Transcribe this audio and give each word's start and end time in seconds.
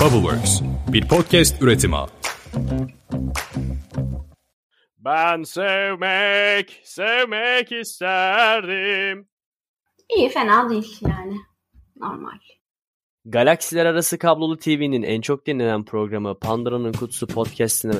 Bubbleworks, 0.00 0.60
bir 0.88 1.08
podcast 1.08 1.62
üretimi. 1.62 1.96
Ben 4.98 5.42
sevmek, 5.42 6.80
sevmek 6.84 7.72
isterdim. 7.72 9.28
İyi 10.16 10.28
fena 10.28 10.70
değil 10.70 10.98
yani. 11.00 11.36
Normal. 11.96 12.38
Galaksiler 13.24 13.86
Arası 13.86 14.18
Kablolu 14.18 14.56
TV'nin 14.58 15.02
en 15.02 15.20
çok 15.20 15.46
dinlenen 15.46 15.84
programı 15.84 16.38
Pandora'nın 16.38 16.92
Kutusu 16.92 17.26
podcast'ine 17.26 17.94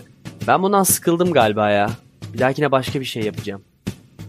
ben 0.47 0.63
bundan 0.63 0.83
sıkıldım 0.83 1.33
galiba 1.33 1.71
ya. 1.71 1.91
Bir 2.33 2.39
dahakine 2.39 2.73
başka 2.73 3.01
bir 3.01 3.05
şey 3.05 3.23
yapacağım. 3.23 3.65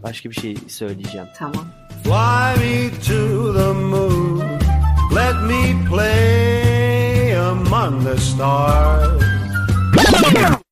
Başka 0.03 0.29
bir 0.29 0.35
şey 0.35 0.55
söyleyeceğim. 0.67 1.27
Tamam. 1.37 1.65
Fly 2.03 2.65
me 2.65 2.89
to 2.89 3.53
the 3.53 3.73
moon. 3.73 4.39
Let 5.15 5.35
me 5.49 5.89
play 5.89 6.40
among 7.71 8.03
the 8.03 8.17
stars. 8.17 9.21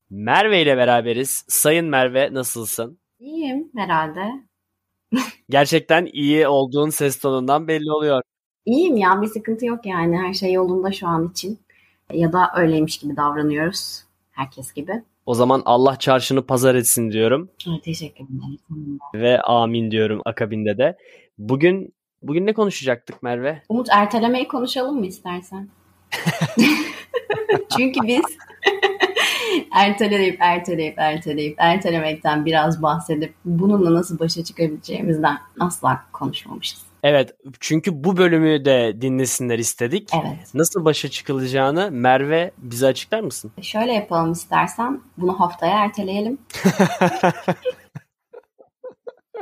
Merve 0.10 0.62
ile 0.62 0.78
beraberiz. 0.78 1.46
Sayın 1.48 1.86
Merve 1.86 2.34
nasılsın? 2.34 3.00
İyiyim 3.20 3.70
herhalde. 3.76 4.22
Gerçekten 5.50 6.10
iyi 6.14 6.48
olduğun 6.48 6.90
ses 6.90 7.20
tonundan 7.20 7.68
belli 7.68 7.92
oluyor. 7.92 8.22
İyiyim 8.66 8.98
ya 8.98 9.22
bir 9.22 9.28
sıkıntı 9.28 9.66
yok 9.66 9.86
yani. 9.86 10.18
Her 10.18 10.34
şey 10.34 10.54
yolunda 10.54 10.92
şu 10.92 11.08
an 11.08 11.28
için. 11.30 11.60
Ya 12.14 12.34
da 12.34 12.52
öyleymiş 12.56 12.98
gibi 12.98 13.16
davranıyoruz. 13.18 14.04
Herkes 14.32 14.74
gibi. 14.74 15.04
O 15.26 15.34
zaman 15.34 15.62
Allah 15.66 15.96
çarşını 16.00 16.46
pazar 16.46 16.76
etsin 16.76 17.12
diyorum 17.12 17.50
Evet, 17.70 17.84
teşekkür 17.84 18.24
ederim. 18.24 19.00
ve 19.14 19.42
amin 19.42 19.92
diyorum 19.92 20.22
akabinde 20.26 20.78
de. 20.78 20.98
Bugün 21.38 21.94
bugün 22.22 22.46
ne 22.46 22.54
konuşacaktık 22.54 23.24
Merve? 23.24 23.64
Umut 23.70 23.88
ertelemeyi 23.92 24.48
konuşalım 24.48 25.00
mı 25.00 25.06
istersen? 25.06 25.70
Çünkü 27.78 28.00
biz 28.04 28.22
erteleyip 29.76 30.38
erteleyip 30.40 31.00
erteleyip 31.00 31.56
ertelemekten 31.58 32.46
biraz 32.46 32.82
bahsedip 32.82 33.34
bununla 33.46 33.94
nasıl 33.94 34.20
başa 34.20 34.44
çıkabileceğimizden 34.44 35.38
asla 35.60 36.04
konuşmamışız. 36.14 36.82
Evet 37.04 37.36
çünkü 37.60 38.04
bu 38.04 38.18
bölümü 38.18 38.66
de 38.66 39.02
dinlesinler 39.02 39.60
istedik. 39.60 40.10
Evet. 40.14 40.54
Nasıl 40.54 40.86
başa 40.86 41.10
çıkılacağını 41.10 41.92
Merve 41.92 42.52
bize 42.58 42.88
açıklar 42.88 43.22
mısın? 43.22 43.52
Şöyle 43.62 43.94
yapalım 43.94 44.32
istersen. 44.32 45.02
Bunu 45.18 45.40
haftaya 45.40 45.84
erteleyelim. 45.84 46.38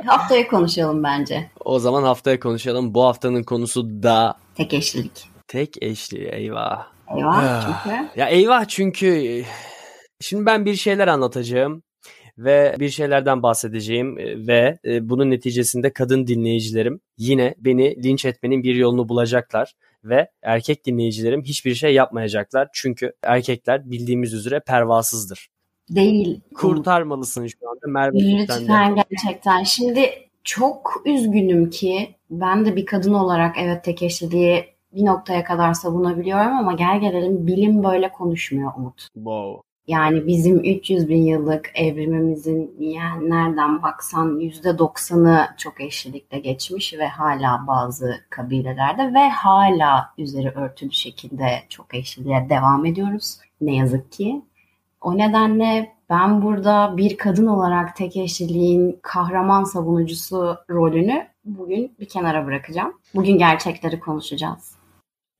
haftaya 0.06 0.48
konuşalım 0.48 1.04
bence. 1.04 1.50
O 1.64 1.78
zaman 1.78 2.02
haftaya 2.02 2.40
konuşalım. 2.40 2.94
Bu 2.94 3.04
haftanın 3.04 3.42
konusu 3.42 4.02
da 4.02 4.36
Tek 4.54 4.74
eşlilik. 4.74 5.37
Tek 5.48 5.82
eşli. 5.82 6.28
Eyvah. 6.28 6.86
Eyvah 7.16 7.66
çünkü. 7.66 8.20
Ya 8.20 8.28
eyvah 8.28 8.64
çünkü 8.68 9.06
e, 9.06 9.44
şimdi 10.20 10.46
ben 10.46 10.64
bir 10.64 10.74
şeyler 10.74 11.08
anlatacağım 11.08 11.82
ve 12.38 12.76
bir 12.78 12.88
şeylerden 12.88 13.42
bahsedeceğim 13.42 14.18
e, 14.18 14.46
ve 14.46 14.78
e, 14.84 15.08
bunun 15.08 15.30
neticesinde 15.30 15.92
kadın 15.92 16.26
dinleyicilerim 16.26 17.00
yine 17.18 17.54
beni 17.58 18.02
linç 18.04 18.24
etmenin 18.24 18.62
bir 18.62 18.74
yolunu 18.74 19.08
bulacaklar 19.08 19.72
ve 20.04 20.30
erkek 20.42 20.86
dinleyicilerim 20.86 21.42
hiçbir 21.42 21.74
şey 21.74 21.94
yapmayacaklar 21.94 22.68
çünkü 22.72 23.12
erkekler 23.22 23.90
bildiğimiz 23.90 24.32
üzere 24.32 24.60
pervasızdır. 24.60 25.48
Değil. 25.90 26.40
Kurtarmalısın 26.54 27.46
şu 27.46 27.70
anda 27.70 27.86
Merve 27.86 28.18
sen 28.18 28.28
de. 28.28 28.60
Lütfen 28.60 28.94
gerçekten. 28.94 29.62
Şimdi 29.62 30.10
çok 30.44 31.02
üzgünüm 31.04 31.70
ki 31.70 32.14
ben 32.30 32.64
de 32.64 32.76
bir 32.76 32.86
kadın 32.86 33.14
olarak 33.14 33.56
evet 33.58 33.84
tek 33.84 34.02
eşliliği 34.02 34.77
bir 34.92 35.04
noktaya 35.04 35.44
kadar 35.44 35.74
savunabiliyorum 35.74 36.58
ama 36.58 36.72
gel 36.72 37.00
gelelim 37.00 37.46
bilim 37.46 37.84
böyle 37.84 38.12
konuşmuyor 38.12 38.72
Umut. 38.76 39.08
Wow. 39.14 39.68
Yani 39.88 40.26
bizim 40.26 40.58
300 40.64 41.08
bin 41.08 41.22
yıllık 41.22 41.70
evrimimizin 41.74 42.76
yani 42.78 43.30
nereden 43.30 43.82
baksan 43.82 44.40
%90'ı 44.40 45.56
çok 45.56 45.80
eşlilikle 45.80 46.38
geçmiş 46.38 46.94
ve 46.94 47.08
hala 47.08 47.64
bazı 47.66 48.20
kabilelerde 48.30 49.14
ve 49.14 49.28
hala 49.28 50.10
üzeri 50.18 50.50
örtülü 50.50 50.92
şekilde 50.92 51.62
çok 51.68 51.94
eşliliğe 51.94 52.46
devam 52.50 52.86
ediyoruz. 52.86 53.38
Ne 53.60 53.76
yazık 53.76 54.12
ki. 54.12 54.42
O 55.00 55.18
nedenle 55.18 55.92
ben 56.10 56.42
burada 56.42 56.96
bir 56.96 57.16
kadın 57.16 57.46
olarak 57.46 57.96
tek 57.96 58.16
eşliliğin 58.16 58.98
kahraman 59.02 59.64
savunucusu 59.64 60.56
rolünü 60.70 61.26
bugün 61.44 61.92
bir 62.00 62.08
kenara 62.08 62.46
bırakacağım. 62.46 62.92
Bugün 63.14 63.38
gerçekleri 63.38 64.00
konuşacağız. 64.00 64.77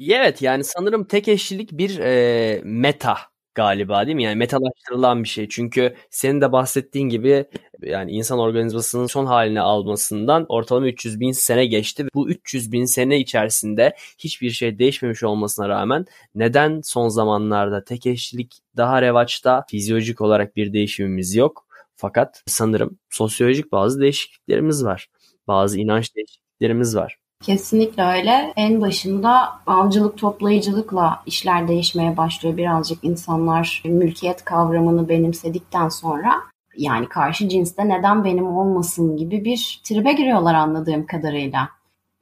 Evet 0.00 0.42
yani 0.42 0.64
sanırım 0.64 1.04
tek 1.04 1.28
eşlilik 1.28 1.72
bir 1.72 1.98
e, 1.98 2.60
meta 2.64 3.16
galiba 3.54 4.06
değil 4.06 4.16
mi? 4.16 4.22
Yani 4.24 4.36
metalaştırılan 4.36 5.22
bir 5.22 5.28
şey. 5.28 5.48
Çünkü 5.48 5.94
senin 6.10 6.40
de 6.40 6.52
bahsettiğin 6.52 7.08
gibi 7.08 7.44
yani 7.82 8.10
insan 8.12 8.38
organizmasının 8.38 9.06
son 9.06 9.26
haline 9.26 9.60
almasından 9.60 10.46
ortalama 10.48 10.86
300 10.88 11.20
bin 11.20 11.32
sene 11.32 11.66
geçti. 11.66 12.06
Bu 12.14 12.30
300 12.30 12.72
bin 12.72 12.84
sene 12.84 13.18
içerisinde 13.20 13.96
hiçbir 14.18 14.50
şey 14.50 14.78
değişmemiş 14.78 15.22
olmasına 15.22 15.68
rağmen 15.68 16.04
neden 16.34 16.80
son 16.84 17.08
zamanlarda 17.08 17.84
tek 17.84 18.06
eşlilik 18.06 18.58
daha 18.76 19.02
revaçta 19.02 19.64
fizyolojik 19.70 20.20
olarak 20.20 20.56
bir 20.56 20.72
değişimimiz 20.72 21.34
yok? 21.34 21.66
Fakat 21.96 22.42
sanırım 22.46 22.98
sosyolojik 23.10 23.72
bazı 23.72 24.00
değişikliklerimiz 24.00 24.84
var. 24.84 25.08
Bazı 25.46 25.80
inanç 25.80 26.16
değişikliklerimiz 26.16 26.96
var. 26.96 27.18
Kesinlikle 27.42 28.02
öyle. 28.02 28.52
En 28.56 28.80
başında 28.80 29.60
avcılık 29.66 30.18
toplayıcılıkla 30.18 31.22
işler 31.26 31.68
değişmeye 31.68 32.16
başlıyor. 32.16 32.56
Birazcık 32.56 33.04
insanlar 33.04 33.82
mülkiyet 33.84 34.44
kavramını 34.44 35.08
benimsedikten 35.08 35.88
sonra 35.88 36.34
yani 36.76 37.08
karşı 37.08 37.48
cinste 37.48 37.88
neden 37.88 38.24
benim 38.24 38.46
olmasın 38.46 39.16
gibi 39.16 39.44
bir 39.44 39.80
tribe 39.84 40.12
giriyorlar 40.12 40.54
anladığım 40.54 41.06
kadarıyla. 41.06 41.68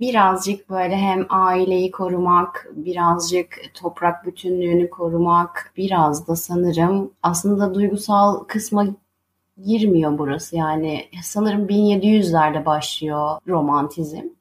Birazcık 0.00 0.70
böyle 0.70 0.96
hem 0.96 1.26
aileyi 1.28 1.90
korumak, 1.90 2.68
birazcık 2.76 3.60
toprak 3.74 4.26
bütünlüğünü 4.26 4.90
korumak, 4.90 5.72
biraz 5.76 6.28
da 6.28 6.36
sanırım 6.36 7.10
aslında 7.22 7.74
duygusal 7.74 8.44
kısma 8.44 8.86
girmiyor 9.66 10.18
burası. 10.18 10.56
Yani 10.56 11.04
sanırım 11.22 11.66
1700'lerde 11.66 12.64
başlıyor 12.64 13.38
romantizm. 13.48 14.35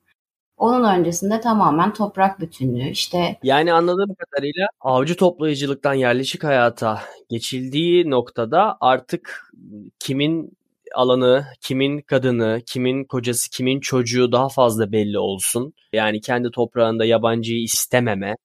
Onun 0.57 0.83
öncesinde 0.83 1.41
tamamen 1.41 1.93
toprak 1.93 2.39
bütünlüğü 2.39 2.89
işte 2.89 3.37
Yani 3.43 3.73
anladığım 3.73 4.15
kadarıyla 4.15 4.67
avcı 4.81 5.17
toplayıcılıktan 5.17 5.93
yerleşik 5.93 6.43
hayata 6.43 7.01
geçildiği 7.29 8.09
noktada 8.09 8.77
artık 8.81 9.51
kimin 9.99 10.57
alanı, 10.95 11.45
kimin 11.61 12.01
kadını, 12.01 12.61
kimin 12.65 13.03
kocası, 13.03 13.49
kimin 13.49 13.79
çocuğu 13.79 14.31
daha 14.31 14.49
fazla 14.49 14.91
belli 14.91 15.19
olsun. 15.19 15.73
Yani 15.93 16.21
kendi 16.21 16.51
toprağında 16.51 17.05
yabancıyı 17.05 17.63
istememe. 17.63 18.35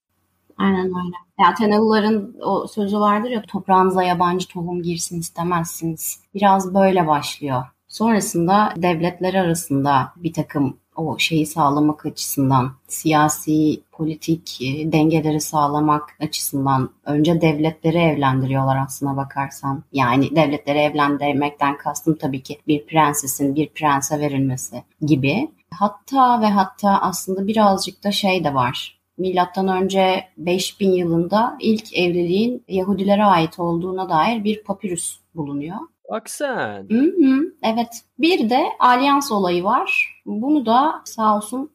aynen 0.58 0.86
öyle. 0.86 1.16
Ya 1.40 1.54
Teneluların 1.54 2.36
o 2.40 2.66
sözü 2.66 3.00
vardır 3.00 3.30
ya 3.30 3.42
toprağınıza 3.42 4.02
yabancı 4.02 4.48
tohum 4.48 4.82
girsin 4.82 5.20
istemezsiniz. 5.20 6.20
Biraz 6.34 6.74
böyle 6.74 7.06
başlıyor. 7.06 7.62
Sonrasında 7.88 8.72
devletler 8.76 9.34
arasında 9.34 10.12
bir 10.16 10.32
takım 10.32 10.76
o 11.00 11.18
şeyi 11.18 11.46
sağlamak 11.46 12.06
açısından, 12.06 12.72
siyasi, 12.88 13.80
politik 13.92 14.62
e, 14.62 14.92
dengeleri 14.92 15.40
sağlamak 15.40 16.16
açısından 16.20 16.90
önce 17.04 17.40
devletleri 17.40 17.98
evlendiriyorlar 17.98 18.78
aslına 18.86 19.16
bakarsan. 19.16 19.84
Yani 19.92 20.36
devletleri 20.36 20.78
evlendirmekten 20.78 21.76
kastım 21.76 22.16
tabii 22.16 22.42
ki 22.42 22.58
bir 22.66 22.86
prensesin 22.86 23.54
bir 23.54 23.68
prense 23.68 24.20
verilmesi 24.20 24.82
gibi. 25.00 25.50
Hatta 25.70 26.40
ve 26.40 26.46
hatta 26.46 26.98
aslında 27.00 27.46
birazcık 27.46 28.04
da 28.04 28.12
şey 28.12 28.44
de 28.44 28.54
var. 28.54 29.00
Milattan 29.18 29.68
önce 29.68 30.24
5000 30.36 30.92
yılında 30.92 31.56
ilk 31.60 31.98
evliliğin 31.98 32.64
Yahudilere 32.68 33.24
ait 33.24 33.58
olduğuna 33.58 34.08
dair 34.08 34.44
bir 34.44 34.64
papirüs 34.64 35.18
bulunuyor. 35.34 35.76
Bak 36.10 36.30
sen. 36.30 36.86
Hı 36.90 37.02
hı, 37.02 37.52
evet. 37.62 38.02
Bir 38.18 38.50
de 38.50 38.64
alyans 38.78 39.32
olayı 39.32 39.64
var. 39.64 40.20
Bunu 40.26 40.66
da 40.66 41.02
sağ 41.04 41.36
olsun 41.36 41.70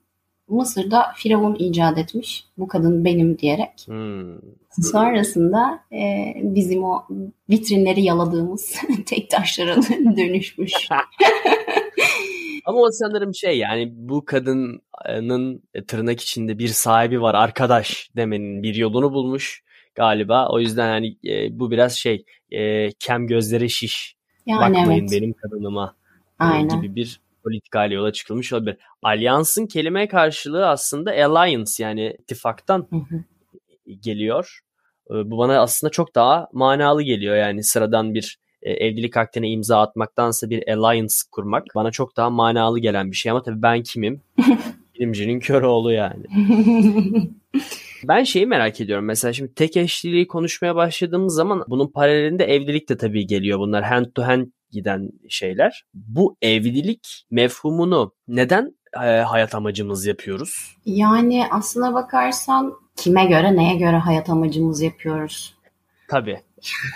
Mısır'da 0.50 1.12
Firavun 1.16 1.56
icat 1.56 1.98
etmiş. 1.98 2.46
Bu 2.58 2.68
kadın 2.68 3.06
benim 3.06 3.38
diyerek. 3.38 3.72
Hmm. 3.86 4.36
Sonrasında 4.82 5.80
e, 5.92 6.34
bizim 6.36 6.84
o 6.84 7.04
vitrinleri 7.50 8.04
yaladığımız 8.04 8.76
tek 9.06 9.30
taşlara 9.30 9.76
dönüşmüş. 10.18 10.74
Ama 12.66 12.80
o 12.80 12.92
sanırım 12.92 13.36
şey 13.36 13.58
yani 13.58 13.92
bu 13.96 14.26
kadının 14.26 15.64
e, 15.74 15.84
tırnak 15.84 16.22
içinde 16.22 16.60
bir 16.60 16.68
sahibi 16.68 17.22
var 17.22 17.36
arkadaş 17.36 18.10
demenin 18.16 18.64
bir 18.64 18.76
yolunu 18.76 19.14
bulmuş 19.14 19.64
galiba. 19.96 20.50
O 20.50 20.60
yüzden 20.60 20.90
hani 20.90 21.18
e, 21.26 21.60
bu 21.60 21.72
biraz 21.72 21.94
şey 21.94 22.26
e, 22.52 22.92
kem 22.92 23.28
gözleri 23.28 23.70
şiş 23.70 24.15
Yani 24.46 24.76
bakmayın 24.76 25.02
evet. 25.02 25.12
benim 25.12 25.34
kadınıma 25.34 25.96
e, 26.42 26.44
Aynen. 26.44 26.82
gibi 26.82 26.96
bir 26.96 27.20
politikayla 27.44 27.96
yola 27.96 28.14
çıkılmış 28.14 28.54
olabilir. 28.54 28.78
Alliance'ın 29.04 29.68
kelime 29.68 30.08
karşılığı 30.08 30.68
aslında 30.68 31.12
alliance 31.12 31.72
yani 31.80 32.16
ittifaktan 32.20 32.88
Hı 32.90 32.96
hı. 32.96 33.24
geliyor. 34.02 34.60
E, 35.10 35.14
bu 35.14 35.38
bana 35.38 35.60
aslında 35.60 35.92
çok 35.92 36.16
daha 36.16 36.48
manalı 36.54 37.02
geliyor 37.02 37.36
yani 37.36 37.64
sıradan 37.64 38.14
bir 38.14 38.40
e, 38.62 38.72
evlilik 38.72 39.18
akdine 39.18 39.50
imza 39.50 39.82
atmaktansa 39.82 40.50
bir 40.50 40.68
alliance 40.68 41.16
kurmak 41.32 41.66
bana 41.76 41.92
çok 41.92 42.18
daha 42.18 42.30
manalı 42.30 42.80
gelen 42.80 43.12
bir 43.12 43.16
şey 43.16 43.32
ama 43.32 43.44
tabii 43.44 43.62
ben 43.62 43.84
kimim? 43.84 44.22
Bilimcinin 44.96 45.40
kör 45.40 45.62
oğlu 45.62 45.92
yani. 45.92 46.26
Ben 48.04 48.24
şeyi 48.24 48.46
merak 48.46 48.82
ediyorum. 48.82 49.06
Mesela 49.06 49.34
şimdi 49.34 49.54
tek 49.54 49.78
eşliliği 49.78 50.28
konuşmaya 50.28 50.76
başladığımız 50.76 51.34
zaman 51.36 51.64
bunun 51.68 51.88
paralelinde 51.88 52.44
evlilik 52.44 52.90
de 52.90 52.98
tabii 52.98 53.28
geliyor. 53.28 53.60
Bunlar 53.60 53.84
hand 53.84 54.06
to 54.16 54.24
hand 54.24 54.48
giden 54.72 55.10
şeyler. 55.30 55.86
Bu 55.94 56.38
evlilik 56.42 57.26
mefhumunu 57.32 58.14
neden 58.28 58.76
e, 59.04 59.08
hayat 59.08 59.56
amacımız 59.56 60.06
yapıyoruz? 60.06 60.76
Yani 60.86 61.46
aslına 61.52 61.94
bakarsan 61.94 62.74
kime 62.96 63.26
göre 63.26 63.56
neye 63.56 63.76
göre 63.76 63.98
hayat 63.98 64.30
amacımız 64.30 64.82
yapıyoruz? 64.82 65.56
Tabii. 66.08 66.40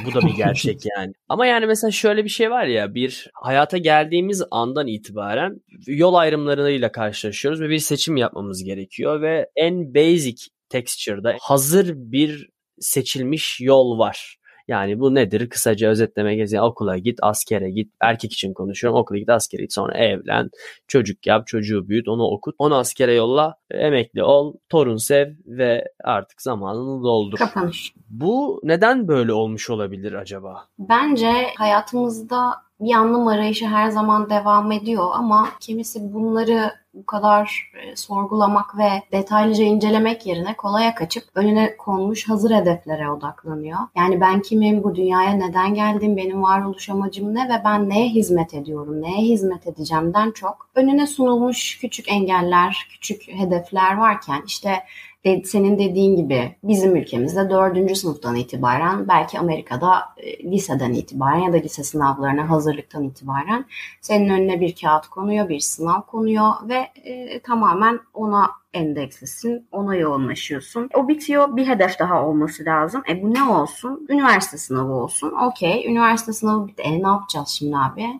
Bu 0.05 0.13
da 0.13 0.27
bir 0.27 0.33
gerçek 0.33 0.85
yani. 0.97 1.13
Ama 1.29 1.45
yani 1.45 1.65
mesela 1.65 1.91
şöyle 1.91 2.23
bir 2.23 2.29
şey 2.29 2.51
var 2.51 2.65
ya 2.65 2.93
bir 2.95 3.31
hayata 3.33 3.77
geldiğimiz 3.77 4.43
andan 4.51 4.87
itibaren 4.87 5.61
yol 5.87 6.13
ayrımlarıyla 6.13 6.91
karşılaşıyoruz 6.91 7.61
ve 7.61 7.69
bir 7.69 7.77
seçim 7.77 8.17
yapmamız 8.17 8.63
gerekiyor 8.63 9.21
ve 9.21 9.49
en 9.55 9.93
basic 9.95 10.47
texture'da 10.69 11.37
hazır 11.41 11.93
bir 11.95 12.49
seçilmiş 12.79 13.61
yol 13.61 13.99
var. 13.99 14.39
Yani 14.69 14.99
bu 14.99 15.15
nedir? 15.15 15.49
Kısaca 15.49 15.89
özetlemek 15.89 16.35
gerekirse 16.35 16.61
okula 16.61 16.97
git, 16.97 17.19
askere 17.21 17.69
git. 17.69 17.93
Erkek 18.01 18.33
için 18.33 18.53
konuşuyorum. 18.53 18.99
Okula 18.99 19.17
git, 19.17 19.29
askere 19.29 19.61
git. 19.61 19.73
Sonra 19.73 19.97
evlen, 19.97 20.49
çocuk 20.87 21.27
yap, 21.27 21.47
çocuğu 21.47 21.89
büyüt, 21.89 22.07
onu 22.07 22.23
okut. 22.23 22.55
Onu 22.59 22.75
askere 22.75 23.13
yolla, 23.13 23.55
emekli 23.71 24.23
ol, 24.23 24.53
torun 24.69 24.97
sev 24.97 25.33
ve 25.45 25.85
artık 26.03 26.41
zamanını 26.41 27.03
doldur. 27.03 27.37
Kapanış. 27.37 27.93
Bu 28.09 28.61
neden 28.63 29.07
böyle 29.07 29.33
olmuş 29.33 29.69
olabilir 29.69 30.13
acaba? 30.13 30.67
Bence 30.79 31.31
hayatımızda 31.57 32.53
bir 32.79 32.93
anlam 32.93 33.27
arayışı 33.27 33.67
her 33.67 33.89
zaman 33.89 34.29
devam 34.29 34.71
ediyor 34.71 35.09
ama 35.13 35.49
kimisi 35.59 36.13
bunları 36.13 36.71
bu 36.93 37.05
kadar 37.05 37.71
e, 37.83 37.95
sorgulamak 37.95 38.77
ve 38.77 38.89
detaylıca 39.11 39.63
incelemek 39.63 40.25
yerine 40.25 40.55
kolaya 40.55 40.95
kaçıp 40.95 41.23
önüne 41.35 41.77
konmuş 41.77 42.29
hazır 42.29 42.51
hedeflere 42.51 43.09
odaklanıyor. 43.11 43.79
Yani 43.95 44.21
ben 44.21 44.41
kimim, 44.41 44.83
bu 44.83 44.95
dünyaya 44.95 45.31
neden 45.31 45.73
geldim, 45.73 46.17
benim 46.17 46.43
varoluş 46.43 46.89
amacım 46.89 47.35
ne 47.35 47.49
ve 47.49 47.61
ben 47.65 47.89
neye 47.89 48.09
hizmet 48.09 48.53
ediyorum, 48.53 49.01
neye 49.01 49.21
hizmet 49.21 49.67
edeceğimden 49.67 50.31
çok 50.31 50.69
önüne 50.75 51.07
sunulmuş 51.07 51.79
küçük 51.81 52.11
engeller, 52.11 52.87
küçük 52.91 53.27
hedefler 53.27 53.97
varken 53.97 54.41
işte 54.45 54.83
de, 55.25 55.43
senin 55.43 55.79
dediğin 55.79 56.15
gibi 56.15 56.55
bizim 56.63 56.95
ülkemizde 56.95 57.49
dördüncü 57.49 57.95
sınıftan 57.95 58.35
itibaren 58.35 59.07
belki 59.07 59.39
Amerika'da 59.39 60.01
e, 60.17 60.51
liseden 60.51 60.93
itibaren 60.93 61.39
ya 61.39 61.53
da 61.53 61.57
lise 61.57 61.83
sınavlarına 61.83 62.49
hazırlıktan 62.49 63.03
itibaren 63.03 63.65
senin 64.01 64.29
önüne 64.29 64.61
bir 64.61 64.75
kağıt 64.75 65.07
konuyor, 65.07 65.49
bir 65.49 65.59
sınav 65.59 66.01
konuyor 66.01 66.51
ve 66.63 66.75
e, 67.03 67.39
tamamen 67.39 67.99
ona 68.13 68.49
endekslisin, 68.73 69.67
ona 69.71 69.95
yoğunlaşıyorsun. 69.95 70.89
O 70.93 71.07
bitiyor, 71.07 71.55
bir 71.55 71.67
hedef 71.67 71.99
daha 71.99 72.27
olması 72.27 72.65
lazım. 72.65 73.03
E 73.09 73.23
bu 73.23 73.33
ne 73.33 73.43
olsun? 73.43 74.07
Üniversite 74.09 74.57
sınavı 74.57 74.93
olsun. 74.93 75.31
Okey, 75.31 75.85
üniversite 75.87 76.33
sınavı 76.33 76.67
bitti. 76.67 76.83
E 76.83 77.03
ne 77.03 77.07
yapacağız 77.07 77.47
şimdi 77.47 77.77
abi? 77.77 78.19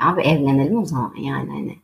Abi 0.00 0.22
evlenelim 0.22 0.78
o 0.78 0.84
zaman 0.84 1.14
yani 1.16 1.50
hani. 1.50 1.81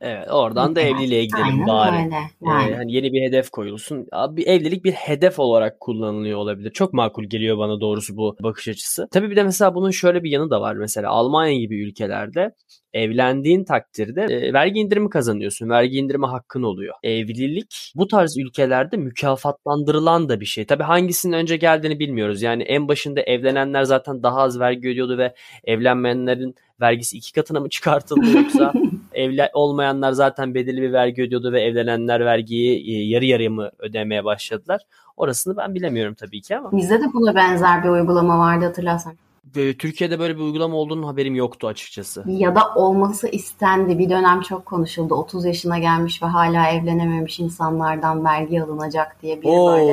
Evet 0.00 0.28
oradan 0.30 0.76
da 0.76 0.80
evliliğe 0.80 1.24
gidelim 1.24 1.44
Aynen 1.44 1.66
bari. 1.66 1.96
öyle. 1.96 2.16
Ee, 2.16 2.48
Yani. 2.48 2.74
hani 2.74 2.92
yeni 2.92 3.12
bir 3.12 3.22
hedef 3.22 3.50
koyulsun. 3.50 4.06
Abi 4.12 4.42
evlilik 4.42 4.84
bir 4.84 4.92
hedef 4.92 5.38
olarak 5.38 5.80
kullanılıyor 5.80 6.38
olabilir. 6.38 6.70
Çok 6.70 6.92
makul 6.92 7.24
geliyor 7.24 7.58
bana 7.58 7.80
doğrusu 7.80 8.16
bu 8.16 8.36
bakış 8.42 8.68
açısı. 8.68 9.08
Tabii 9.10 9.30
bir 9.30 9.36
de 9.36 9.42
mesela 9.42 9.74
bunun 9.74 9.90
şöyle 9.90 10.24
bir 10.24 10.30
yanı 10.30 10.50
da 10.50 10.60
var. 10.60 10.74
Mesela 10.74 11.10
Almanya 11.10 11.58
gibi 11.58 11.82
ülkelerde 11.82 12.54
evlendiğin 12.92 13.64
takdirde 13.64 14.22
e, 14.22 14.52
vergi 14.52 14.80
indirimi 14.80 15.10
kazanıyorsun. 15.10 15.68
Vergi 15.68 15.98
indirimi 15.98 16.26
hakkın 16.26 16.62
oluyor. 16.62 16.94
Evlilik 17.02 17.92
bu 17.96 18.06
tarz 18.06 18.38
ülkelerde 18.38 18.96
mükafatlandırılan 18.96 20.28
da 20.28 20.40
bir 20.40 20.46
şey. 20.46 20.64
Tabii 20.64 20.82
hangisinin 20.82 21.32
önce 21.32 21.56
geldiğini 21.56 21.98
bilmiyoruz. 21.98 22.42
Yani 22.42 22.62
en 22.62 22.88
başında 22.88 23.20
evlenenler 23.20 23.82
zaten 23.82 24.22
daha 24.22 24.40
az 24.40 24.60
vergi 24.60 24.88
ödüyordu 24.88 25.18
ve 25.18 25.34
evlenmeyenlerin 25.64 26.54
vergisi 26.80 27.16
iki 27.16 27.32
katına 27.32 27.60
mı 27.60 27.68
çıkartıldı 27.68 28.30
yoksa 28.36 28.72
evli 29.12 29.50
olmayanlar 29.52 30.12
zaten 30.12 30.54
belirli 30.54 30.82
bir 30.82 30.92
vergi 30.92 31.22
ödüyordu 31.22 31.52
ve 31.52 31.62
evlenenler 31.62 32.24
vergiyi 32.24 32.94
e, 32.94 33.04
yarı 33.08 33.24
yarıya 33.24 33.50
mı 33.50 33.70
ödemeye 33.78 34.24
başladılar? 34.24 34.80
Orasını 35.16 35.56
ben 35.56 35.74
bilemiyorum 35.74 36.14
tabii 36.14 36.40
ki 36.42 36.56
ama. 36.56 36.72
Bizde 36.72 37.00
de 37.00 37.04
buna 37.14 37.34
benzer 37.34 37.84
bir 37.84 37.88
uygulama 37.88 38.38
vardı 38.38 38.64
hatırlarsan. 38.64 39.14
Türkiye'de 39.54 40.18
böyle 40.18 40.36
bir 40.36 40.42
uygulama 40.42 40.76
olduğunun 40.76 41.02
haberim 41.02 41.34
yoktu 41.34 41.66
açıkçası. 41.66 42.24
Ya 42.26 42.54
da 42.54 42.74
olması 42.74 43.28
istendi. 43.28 43.98
Bir 43.98 44.10
dönem 44.10 44.40
çok 44.40 44.66
konuşuldu. 44.66 45.14
30 45.14 45.44
yaşına 45.44 45.78
gelmiş 45.78 46.22
ve 46.22 46.26
hala 46.26 46.68
evlenememiş 46.68 47.40
insanlardan 47.40 48.24
vergi 48.24 48.62
alınacak 48.62 49.22
diye 49.22 49.42
bir 49.42 49.44
böyle. 49.44 49.92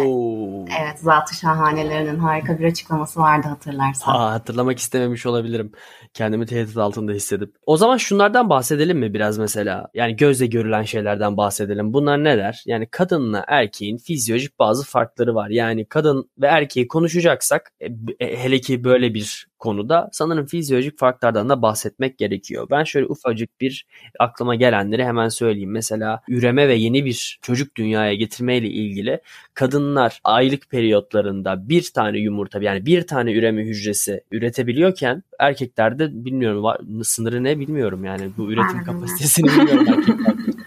Evet 0.81 0.99
Zat-ı 0.99 1.35
Şahanelerinin 1.35 2.19
harika 2.19 2.59
bir 2.59 2.65
açıklaması 2.65 3.19
vardı 3.19 3.47
hatırlarsan. 3.47 4.11
Ha, 4.11 4.31
hatırlamak 4.31 4.79
istememiş 4.79 5.25
olabilirim. 5.25 5.71
Kendimi 6.17 6.45
tehdit 6.45 6.77
altında 6.77 7.11
hissedip. 7.11 7.55
O 7.65 7.77
zaman 7.77 7.97
şunlardan 7.97 8.49
bahsedelim 8.49 8.99
mi 8.99 9.13
biraz 9.13 9.37
mesela? 9.37 9.87
Yani 9.93 10.15
gözle 10.15 10.45
görülen 10.45 10.83
şeylerden 10.83 11.37
bahsedelim. 11.37 11.93
Bunlar 11.93 12.23
neler? 12.23 12.63
Yani 12.65 12.87
kadınla 12.91 13.43
erkeğin 13.47 13.97
fizyolojik 13.97 14.59
bazı 14.59 14.85
farkları 14.85 15.35
var. 15.35 15.49
Yani 15.49 15.85
kadın 15.85 16.29
ve 16.37 16.47
erkeği 16.47 16.87
konuşacaksak 16.87 17.71
e, 17.79 17.85
e, 18.19 18.37
hele 18.37 18.59
ki 18.59 18.83
böyle 18.83 19.13
bir 19.13 19.47
konuda 19.59 20.09
sanırım 20.11 20.45
fizyolojik 20.45 20.97
farklardan 20.99 21.49
da 21.49 21.61
bahsetmek 21.61 22.17
gerekiyor. 22.17 22.67
Ben 22.71 22.83
şöyle 22.83 23.05
ufacık 23.05 23.61
bir 23.61 23.85
aklıma 24.19 24.55
gelenleri 24.55 25.05
hemen 25.05 25.29
söyleyeyim. 25.29 25.71
Mesela 25.71 26.21
üreme 26.27 26.67
ve 26.67 26.73
yeni 26.75 27.05
bir 27.05 27.39
çocuk 27.41 27.75
dünyaya 27.75 28.13
getirmeyle 28.13 28.67
ilgili 28.67 29.19
kadınlar 29.53 30.19
aylık 30.23 30.69
periyotlarında 30.69 31.69
bir 31.69 31.91
tane 31.93 32.19
yumurta 32.19 32.63
yani 32.63 32.85
bir 32.85 33.07
tane 33.07 33.33
üreme 33.33 33.63
hücresi 33.63 34.21
üretebiliyorken 34.31 35.23
erkeklerde 35.39 36.25
bilmiyorum 36.25 36.63
var, 36.63 36.81
sınırı 37.03 37.43
ne 37.43 37.59
bilmiyorum 37.59 38.03
yani 38.05 38.29
bu 38.37 38.51
üretim 38.51 38.83
kapasitesini 38.83 39.47
bilmiyorum 39.47 39.85
erkeklerde. 39.87 40.37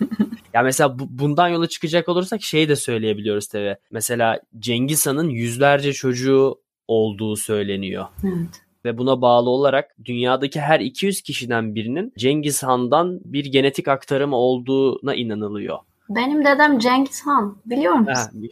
Ya 0.55 0.63
mesela 0.63 0.99
bu- 0.99 1.07
bundan 1.11 1.49
yola 1.49 1.67
çıkacak 1.69 2.09
olursak 2.09 2.43
şeyi 2.43 2.69
de 2.69 2.77
söyleyebiliyoruz 2.77 3.49
tabii. 3.49 3.77
Mesela 3.91 4.41
Cengiz 4.59 5.07
Han'ın 5.07 5.29
yüzlerce 5.29 5.93
çocuğu 5.93 6.61
olduğu 6.89 7.37
söyleniyor. 7.37 8.05
Evet. 8.25 8.63
Ve 8.85 8.99
buna 8.99 9.21
bağlı 9.21 9.51
olarak 9.51 9.97
dünyadaki 10.05 10.61
her 10.61 10.81
200 10.81 11.23
kişiden 11.23 11.75
birinin 11.75 12.13
Cengiz 12.19 12.63
Han'dan 12.63 13.21
bir 13.25 13.45
genetik 13.45 13.89
aktarımı 13.89 14.37
olduğuna 14.37 15.15
inanılıyor. 15.15 15.79
Benim 16.09 16.45
dedem 16.45 16.79
Cengiz 16.79 17.27
Han. 17.27 17.57
Biliyor 17.65 17.95
musun? 17.95 18.51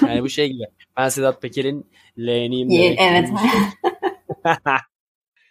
Ha, 0.00 0.06
yani 0.08 0.22
bu 0.22 0.28
şey 0.28 0.52
gibi. 0.52 0.64
Ben 0.96 1.08
Sedat 1.08 1.42
Peker'in 1.42 1.86
leğeniyim. 2.18 2.96
Evet. 2.98 3.28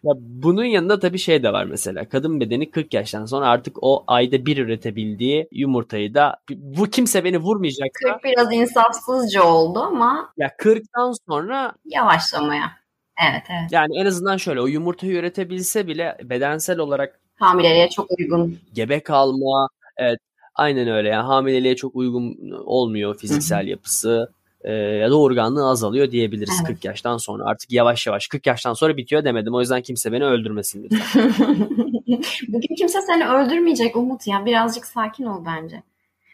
Ya 0.03 0.13
bunun 0.17 0.63
yanında 0.63 0.99
tabii 0.99 1.17
şey 1.17 1.43
de 1.43 1.53
var 1.53 1.65
mesela. 1.65 2.09
Kadın 2.09 2.39
bedeni 2.39 2.71
40 2.71 2.93
yaştan 2.93 3.25
sonra 3.25 3.47
artık 3.47 3.77
o 3.81 4.03
ayda 4.07 4.45
bir 4.45 4.57
üretebildiği 4.57 5.47
yumurtayı 5.51 6.13
da 6.13 6.41
bu 6.49 6.85
kimse 6.85 7.23
beni 7.23 7.37
vurmayacaksa 7.37 8.13
40 8.13 8.23
biraz 8.23 8.53
insafsızca 8.53 9.43
oldu 9.43 9.79
ama 9.79 10.33
ya 10.37 10.47
40'tan 10.47 11.13
sonra 11.27 11.73
yavaşlamaya. 11.85 12.82
Evet 13.29 13.43
evet. 13.49 13.71
yani 13.71 13.99
en 13.99 14.05
azından 14.05 14.37
şöyle 14.37 14.61
o 14.61 14.67
yumurtayı 14.67 15.13
üretebilse 15.13 15.87
bile 15.87 16.17
bedensel 16.23 16.79
olarak 16.79 17.19
Hamileliğe 17.35 17.89
çok 17.89 18.11
uygun. 18.19 18.59
gebe 18.73 18.99
kalma 18.99 19.67
evet 19.97 20.19
aynen 20.55 20.87
öyle 20.87 21.09
yani 21.09 21.23
hamileliğe 21.25 21.75
çok 21.75 21.95
uygun 21.95 22.51
olmuyor 22.65 23.17
fiziksel 23.17 23.67
yapısı 23.67 24.31
ya 25.01 25.09
da 25.11 25.19
organlığı 25.19 25.69
azalıyor 25.69 26.11
diyebiliriz 26.11 26.57
Evet. 26.59 26.67
40 26.67 26.85
yaştan 26.85 27.17
sonra 27.17 27.43
artık 27.45 27.71
yavaş 27.71 28.07
yavaş 28.07 28.27
40 28.27 28.47
yaştan 28.47 28.73
sonra 28.73 28.97
bitiyor 28.97 29.23
demedim 29.23 29.53
o 29.53 29.59
yüzden 29.59 29.81
kimse 29.81 30.11
beni 30.11 30.23
öldürmesin 30.25 30.83
lütfen. 30.83 31.31
Bugün 32.47 32.75
kimse 32.75 32.99
seni 33.01 33.27
öldürmeyecek 33.27 33.95
Umut 33.95 34.27
ya. 34.27 34.45
Birazcık 34.45 34.85
sakin 34.85 35.23
ol 35.25 35.45
bence. 35.45 35.83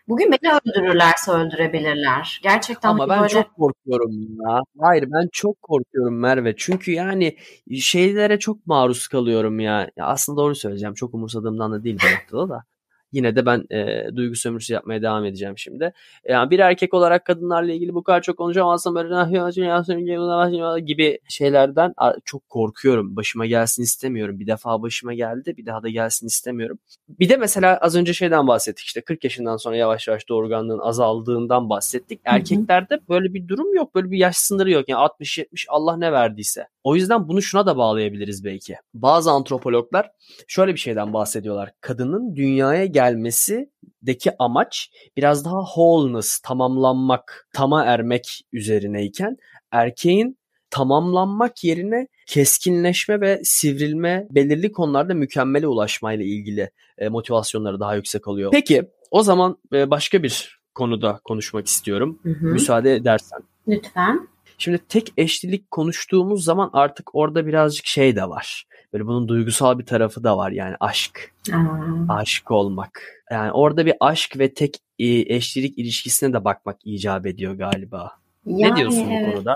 Bugün 0.10 0.32
beni 0.32 0.54
öldürürlerse 0.54 1.32
öldürebilirler. 1.32 2.40
Gerçekten 2.44 2.90
Ama 2.90 3.10
ben 3.10 3.20
böyle 3.22 3.30
çok 3.34 3.56
korkuyorum 3.56 4.12
ya. 4.12 4.62
Hayır 4.80 5.08
ben 5.12 5.30
çok 5.32 5.62
korkuyorum 5.62 6.20
Merve. 6.20 6.56
Çünkü 6.58 6.92
yani 6.92 7.38
şeylere 7.80 8.40
çok 8.40 8.68
maruz 8.68 9.08
kalıyorum 9.08 9.60
ya. 9.60 9.90
ya 9.98 10.06
aslında 10.06 10.42
doğru 10.42 10.56
söyleyeceğim. 10.56 10.94
Çok 10.94 11.14
umursadığımdan 11.14 11.72
da 11.72 11.84
değil 11.84 11.98
bu 12.04 12.16
noktada 12.16 12.56
da. 12.56 12.64
Yine 13.12 13.36
de 13.36 13.46
ben 13.46 13.66
e, 13.72 14.08
duygu 14.16 14.36
sömürüsü 14.36 14.74
yapmaya 14.74 15.02
devam 15.02 15.26
edeceğim 15.26 15.58
şimdi. 15.58 15.94
Yani 16.28 16.50
bir 16.50 16.60
erkek 16.60 16.94
olarak 16.94 17.26
kadınlarla 17.26 17.72
ilgili 17.72 17.94
bu 17.94 18.04
kadar 18.04 18.22
çok 18.22 18.38
konuşamazsam 18.38 18.96
böyle 18.96 20.82
gibi 20.86 21.20
şeylerden 21.30 21.94
çok 22.26 22.50
korkuyorum. 22.50 23.16
Başıma 23.16 23.46
gelsin 23.46 23.84
istemiyorum. 23.84 24.40
Bir 24.40 24.48
defa 24.48 24.82
başıma 24.82 25.14
geldi 25.14 25.58
bir 25.58 25.66
daha 25.66 25.84
da 25.84 25.90
gelsin 25.90 26.28
istemiyorum. 26.28 26.80
Bir 27.10 27.30
de 27.30 27.38
mesela 27.38 27.78
az 27.78 27.96
önce 27.96 28.14
şeyden 28.14 28.48
bahsettik 28.48 28.86
işte 28.86 29.02
40 29.02 29.24
yaşından 29.24 29.58
sonra 29.58 29.76
yavaş 29.76 30.08
yavaş 30.08 30.30
doğurganlığın 30.30 30.80
azaldığından 30.80 31.70
bahsettik. 31.70 32.22
Erkeklerde 32.26 33.00
böyle 33.10 33.34
bir 33.34 33.48
durum 33.48 33.76
yok. 33.76 33.96
Böyle 33.96 34.12
bir 34.12 34.18
yaş 34.18 34.38
sınırı 34.38 34.72
yok. 34.72 34.90
Yani 34.90 35.10
60-70 35.22 35.66
Allah 35.68 35.98
ne 35.98 36.12
verdiyse. 36.12 36.68
O 36.84 36.96
yüzden 36.96 37.28
bunu 37.28 37.42
şuna 37.42 37.66
da 37.66 37.78
bağlayabiliriz 37.78 38.46
belki. 38.46 38.76
Bazı 38.94 39.32
antropologlar 39.32 40.12
şöyle 40.48 40.74
bir 40.74 40.80
şeyden 40.80 41.14
bahsediyorlar. 41.14 41.72
Kadının 41.82 42.36
dünyaya 42.36 42.86
gelmesideki 43.00 44.32
amaç 44.40 44.90
biraz 45.18 45.46
daha 45.46 45.66
wholeness, 45.66 46.40
tamamlanmak, 46.40 47.48
tama 47.54 47.86
ermek 47.86 48.42
üzerineyken 48.54 49.38
erkeğin 49.72 50.38
tamamlanmak 50.70 51.64
yerine 51.64 52.08
keskinleşme 52.26 53.22
ve 53.22 53.42
sivrilme 53.44 54.28
belirli 54.32 54.72
konularda 54.72 55.14
mükemmele 55.14 55.68
ulaşmayla 55.68 56.26
ilgili 56.26 56.72
e, 56.98 57.10
motivasyonları 57.10 57.80
daha 57.80 57.96
yüksek 57.96 58.28
oluyor. 58.28 58.52
Peki 58.52 58.84
o 59.12 59.24
zaman 59.24 59.58
e, 59.74 59.90
başka 59.90 60.24
bir 60.24 60.60
konuda 60.76 61.20
konuşmak 61.24 61.68
istiyorum. 61.68 62.20
Hı 62.24 62.30
hı. 62.30 62.46
Müsaade 62.46 62.96
edersen. 62.96 63.40
Lütfen. 63.68 64.28
Şimdi 64.58 64.78
tek 64.90 65.14
eşlilik 65.18 65.72
konuştuğumuz 65.72 66.44
zaman 66.44 66.70
artık 66.74 67.16
orada 67.16 67.46
birazcık 67.46 67.86
şey 67.86 68.16
de 68.16 68.30
var. 68.30 68.66
Böyle 68.94 69.06
bunun 69.06 69.28
duygusal 69.28 69.80
bir 69.80 69.86
tarafı 69.86 70.24
da 70.24 70.38
var 70.38 70.52
yani 70.52 70.76
aşk. 70.80 71.34
Aa. 71.54 72.14
Aşık 72.14 72.52
olmak. 72.52 73.02
Yani 73.32 73.52
orada 73.52 73.86
bir 73.86 73.94
aşk 74.00 74.40
ve 74.40 74.54
tek 74.54 74.78
e, 75.00 75.36
eşlilik 75.36 75.78
ilişkisine 75.78 76.34
de 76.34 76.44
bakmak 76.46 76.78
icap 76.84 77.26
ediyor 77.26 77.54
galiba. 77.54 78.12
Yani, 78.46 78.72
ne 78.72 78.76
diyorsun 78.76 79.08
evet. 79.10 79.28
bu 79.28 79.32
konuda? 79.32 79.56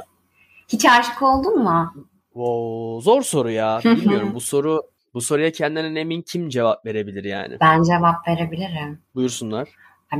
Hiç 0.67 0.85
aşık 0.85 1.21
oldun 1.21 1.63
mu? 1.63 1.93
Oo, 2.33 3.01
zor 3.01 3.21
soru 3.21 3.51
ya. 3.51 3.79
Bilmiyorum 3.85 4.31
bu 4.33 4.41
soru 4.41 4.81
bu 5.13 5.21
soruya 5.21 5.51
kendinden 5.51 5.95
emin 5.95 6.21
kim 6.21 6.49
cevap 6.49 6.85
verebilir 6.85 7.23
yani? 7.23 7.57
Ben 7.61 7.83
cevap 7.83 8.27
verebilirim. 8.27 9.01
Buyursunlar. 9.15 9.69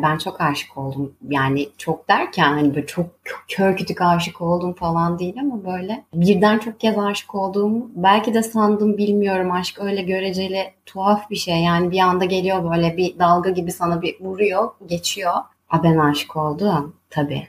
Ben 0.01 0.17
çok 0.17 0.41
aşık 0.41 0.77
oldum. 0.77 1.13
Yani 1.29 1.69
çok 1.77 2.09
derken 2.09 2.47
hani 2.47 2.75
böyle 2.75 2.85
çok 2.85 3.05
kör 3.47 3.77
kütük 3.77 4.01
aşık 4.01 4.41
oldum 4.41 4.73
falan 4.73 5.19
değil 5.19 5.35
ama 5.39 5.65
böyle 5.65 6.03
birden 6.13 6.59
çok 6.59 6.79
kez 6.79 6.99
aşık 6.99 7.35
olduğum 7.35 7.87
belki 7.95 8.33
de 8.33 8.43
sandım 8.43 8.97
bilmiyorum 8.97 9.51
aşk 9.51 9.79
öyle 9.79 10.01
göreceli 10.01 10.73
tuhaf 10.85 11.29
bir 11.29 11.35
şey. 11.35 11.63
Yani 11.63 11.91
bir 11.91 11.99
anda 11.99 12.25
geliyor 12.25 12.71
böyle 12.71 12.97
bir 12.97 13.19
dalga 13.19 13.49
gibi 13.49 13.71
sana 13.71 14.01
bir 14.01 14.19
vuruyor 14.19 14.71
geçiyor. 14.85 15.33
A 15.69 15.83
ben 15.83 15.97
aşık 15.97 16.35
oldum 16.35 16.95
tabii. 17.09 17.47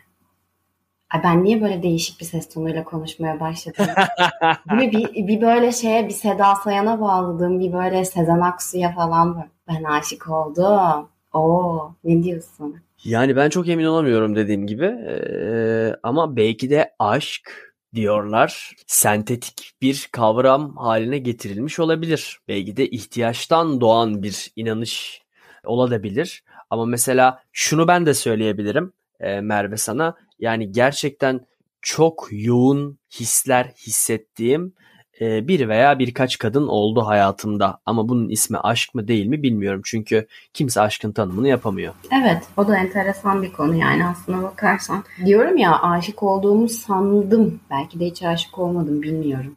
Ay 1.14 1.22
ben 1.22 1.44
niye 1.44 1.62
böyle 1.62 1.82
değişik 1.82 2.20
bir 2.20 2.24
ses 2.24 2.48
tonuyla 2.48 2.84
konuşmaya 2.84 3.40
başladım? 3.40 3.86
bir, 4.70 4.92
bir, 4.92 5.28
bir 5.28 5.40
böyle 5.40 5.72
şeye 5.72 6.08
bir 6.08 6.12
Seda 6.12 6.54
Sayan'a 6.54 7.00
bağladığım 7.00 7.60
bir 7.60 7.72
böyle 7.72 8.04
Sezen 8.04 8.40
Aksu'ya 8.40 8.92
falan 8.92 9.48
ben 9.68 9.84
aşık 9.84 10.30
oldum. 10.30 11.08
Oo 11.34 11.94
ne 12.04 12.22
diyorsun? 12.22 12.76
Yani 13.04 13.36
ben 13.36 13.48
çok 13.48 13.68
emin 13.68 13.84
olamıyorum 13.84 14.36
dediğim 14.36 14.66
gibi 14.66 14.84
ee, 14.84 15.96
ama 16.02 16.36
belki 16.36 16.70
de 16.70 16.94
aşk 16.98 17.74
diyorlar 17.94 18.72
sentetik 18.86 19.72
bir 19.82 20.08
kavram 20.12 20.76
haline 20.76 21.18
getirilmiş 21.18 21.78
olabilir. 21.78 22.38
Belki 22.48 22.76
de 22.76 22.90
ihtiyaçtan 22.90 23.80
doğan 23.80 24.22
bir 24.22 24.52
inanış 24.56 25.22
olabilir. 25.64 26.44
Ama 26.70 26.86
mesela 26.86 27.42
şunu 27.52 27.88
ben 27.88 28.06
de 28.06 28.14
söyleyebilirim 28.14 28.92
e, 29.20 29.40
Merve 29.40 29.76
sana. 29.76 30.14
Yani 30.38 30.72
gerçekten 30.72 31.46
çok 31.82 32.28
yoğun 32.30 32.98
hisler 33.20 33.64
hissettiğim 33.64 34.74
e, 35.20 35.48
bir 35.48 35.68
veya 35.68 35.98
birkaç 35.98 36.38
kadın 36.38 36.66
oldu 36.66 37.06
hayatımda. 37.06 37.78
Ama 37.86 38.08
bunun 38.08 38.28
ismi 38.28 38.58
aşk 38.58 38.94
mı 38.94 39.08
değil 39.08 39.26
mi 39.26 39.42
bilmiyorum. 39.42 39.80
Çünkü 39.84 40.26
kimse 40.54 40.80
aşkın 40.80 41.12
tanımını 41.12 41.48
yapamıyor. 41.48 41.94
Evet 42.22 42.42
o 42.56 42.68
da 42.68 42.76
enteresan 42.76 43.42
bir 43.42 43.52
konu 43.52 43.74
yani 43.74 44.06
aslına 44.06 44.42
bakarsan. 44.42 45.04
Diyorum 45.26 45.56
ya 45.56 45.82
aşık 45.82 46.22
olduğumu 46.22 46.68
sandım. 46.68 47.60
Belki 47.70 48.00
de 48.00 48.06
hiç 48.06 48.22
aşık 48.22 48.58
olmadım 48.58 49.02
bilmiyorum. 49.02 49.56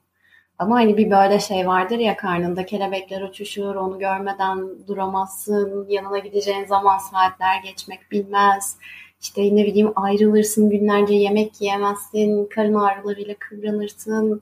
Ama 0.60 0.76
hani 0.76 0.98
bir 0.98 1.12
böyle 1.12 1.40
şey 1.40 1.68
vardır 1.68 1.98
ya 1.98 2.18
karnında 2.18 2.66
kelebekler 2.66 3.22
uçuşur, 3.22 3.76
onu 3.76 4.00
görmeden 4.00 4.70
duramazsın, 4.88 5.86
yanına 5.90 6.20
gideceğin 6.20 6.66
zaman 6.66 6.98
saatler 6.98 7.62
geçmek 7.64 8.12
bilmez 8.12 8.78
işte 9.22 9.56
ne 9.56 9.66
bileyim 9.66 9.92
ayrılırsın 9.96 10.70
günlerce 10.70 11.14
yemek 11.14 11.62
yiyemezsin, 11.62 12.50
karın 12.56 12.74
ağrılarıyla 12.74 13.36
kıvranırsın 13.40 14.42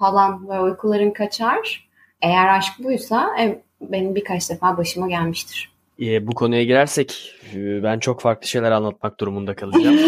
falan 0.00 0.48
ve 0.48 0.60
uykuların 0.60 1.10
kaçar. 1.10 1.88
Eğer 2.22 2.58
aşk 2.58 2.72
buysa 2.84 3.30
e, 3.40 3.62
benim 3.80 4.14
birkaç 4.14 4.50
defa 4.50 4.76
başıma 4.76 5.08
gelmiştir. 5.08 5.72
E, 6.00 6.26
bu 6.26 6.34
konuya 6.34 6.64
girersek 6.64 7.34
e, 7.54 7.82
ben 7.82 7.98
çok 7.98 8.20
farklı 8.20 8.48
şeyler 8.48 8.70
anlatmak 8.70 9.20
durumunda 9.20 9.54
kalacağım. 9.54 9.98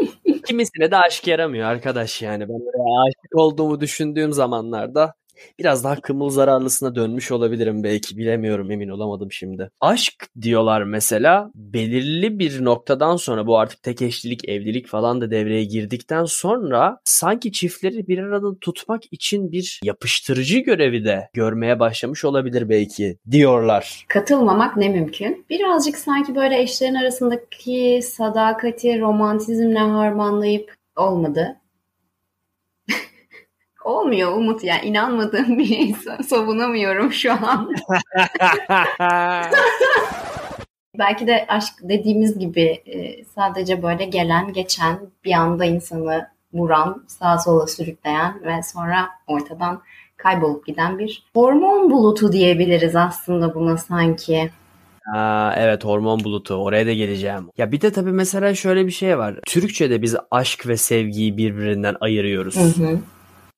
Kimisine 0.46 0.90
de 0.90 0.96
aşk 0.96 1.26
yaramıyor 1.26 1.68
arkadaş 1.68 2.22
yani. 2.22 2.48
Ben 2.48 2.60
aşık 3.08 3.36
olduğumu 3.36 3.80
düşündüğüm 3.80 4.32
zamanlarda 4.32 5.14
biraz 5.58 5.84
daha 5.84 6.00
kımıl 6.00 6.30
zararlısına 6.30 6.94
dönmüş 6.94 7.32
olabilirim 7.32 7.84
belki 7.84 8.16
bilemiyorum 8.16 8.70
emin 8.70 8.88
olamadım 8.88 9.32
şimdi. 9.32 9.70
Aşk 9.80 10.28
diyorlar 10.40 10.82
mesela 10.82 11.50
belirli 11.54 12.38
bir 12.38 12.64
noktadan 12.64 13.16
sonra 13.16 13.46
bu 13.46 13.58
artık 13.58 13.82
tek 13.82 14.02
eşlilik 14.02 14.48
evlilik 14.48 14.86
falan 14.86 15.20
da 15.20 15.30
devreye 15.30 15.64
girdikten 15.64 16.24
sonra 16.24 16.98
sanki 17.04 17.52
çiftleri 17.52 18.08
bir 18.08 18.18
arada 18.18 18.58
tutmak 18.60 19.02
için 19.10 19.52
bir 19.52 19.80
yapıştırıcı 19.84 20.58
görevi 20.58 21.04
de 21.04 21.28
görmeye 21.34 21.80
başlamış 21.80 22.24
olabilir 22.24 22.68
belki 22.68 23.18
diyorlar. 23.30 24.04
Katılmamak 24.08 24.76
ne 24.76 24.88
mümkün? 24.88 25.46
Birazcık 25.50 25.98
sanki 25.98 26.34
böyle 26.34 26.62
eşlerin 26.62 26.94
arasındaki 26.94 28.00
sadakati 28.02 29.00
romantizmle 29.00 29.78
harmanlayıp 29.78 30.74
olmadı 30.96 31.56
olmuyor 33.86 34.32
Umut 34.32 34.64
ya. 34.64 34.74
Yani 34.74 34.86
inanmadığım 34.86 35.58
bir 35.58 35.78
insan 35.78 36.16
savunamıyorum 36.22 37.12
şu 37.12 37.32
an. 37.32 37.74
Belki 40.98 41.26
de 41.26 41.44
aşk 41.48 41.72
dediğimiz 41.82 42.38
gibi 42.38 42.62
e, 42.62 43.24
sadece 43.24 43.82
böyle 43.82 44.04
gelen 44.04 44.52
geçen 44.52 44.98
bir 45.24 45.32
anda 45.32 45.64
insanı 45.64 46.28
vuran, 46.52 47.04
sağa 47.06 47.38
sola 47.38 47.66
sürükleyen 47.66 48.40
ve 48.44 48.62
sonra 48.62 49.08
ortadan 49.26 49.82
kaybolup 50.16 50.66
giden 50.66 50.98
bir 50.98 51.22
hormon 51.34 51.90
bulutu 51.90 52.32
diyebiliriz 52.32 52.96
aslında 52.96 53.54
buna 53.54 53.76
sanki. 53.76 54.50
Aa, 55.14 55.52
evet 55.56 55.84
hormon 55.84 56.24
bulutu 56.24 56.54
oraya 56.54 56.86
da 56.86 56.92
geleceğim. 56.92 57.50
Ya 57.58 57.72
bir 57.72 57.80
de 57.80 57.92
tabii 57.92 58.12
mesela 58.12 58.54
şöyle 58.54 58.86
bir 58.86 58.92
şey 58.92 59.18
var. 59.18 59.40
Türkçe'de 59.46 60.02
biz 60.02 60.16
aşk 60.30 60.66
ve 60.66 60.76
sevgiyi 60.76 61.36
birbirinden 61.36 61.96
ayırıyoruz. 62.00 62.56
Hı 62.56 62.84
hı. 62.84 62.98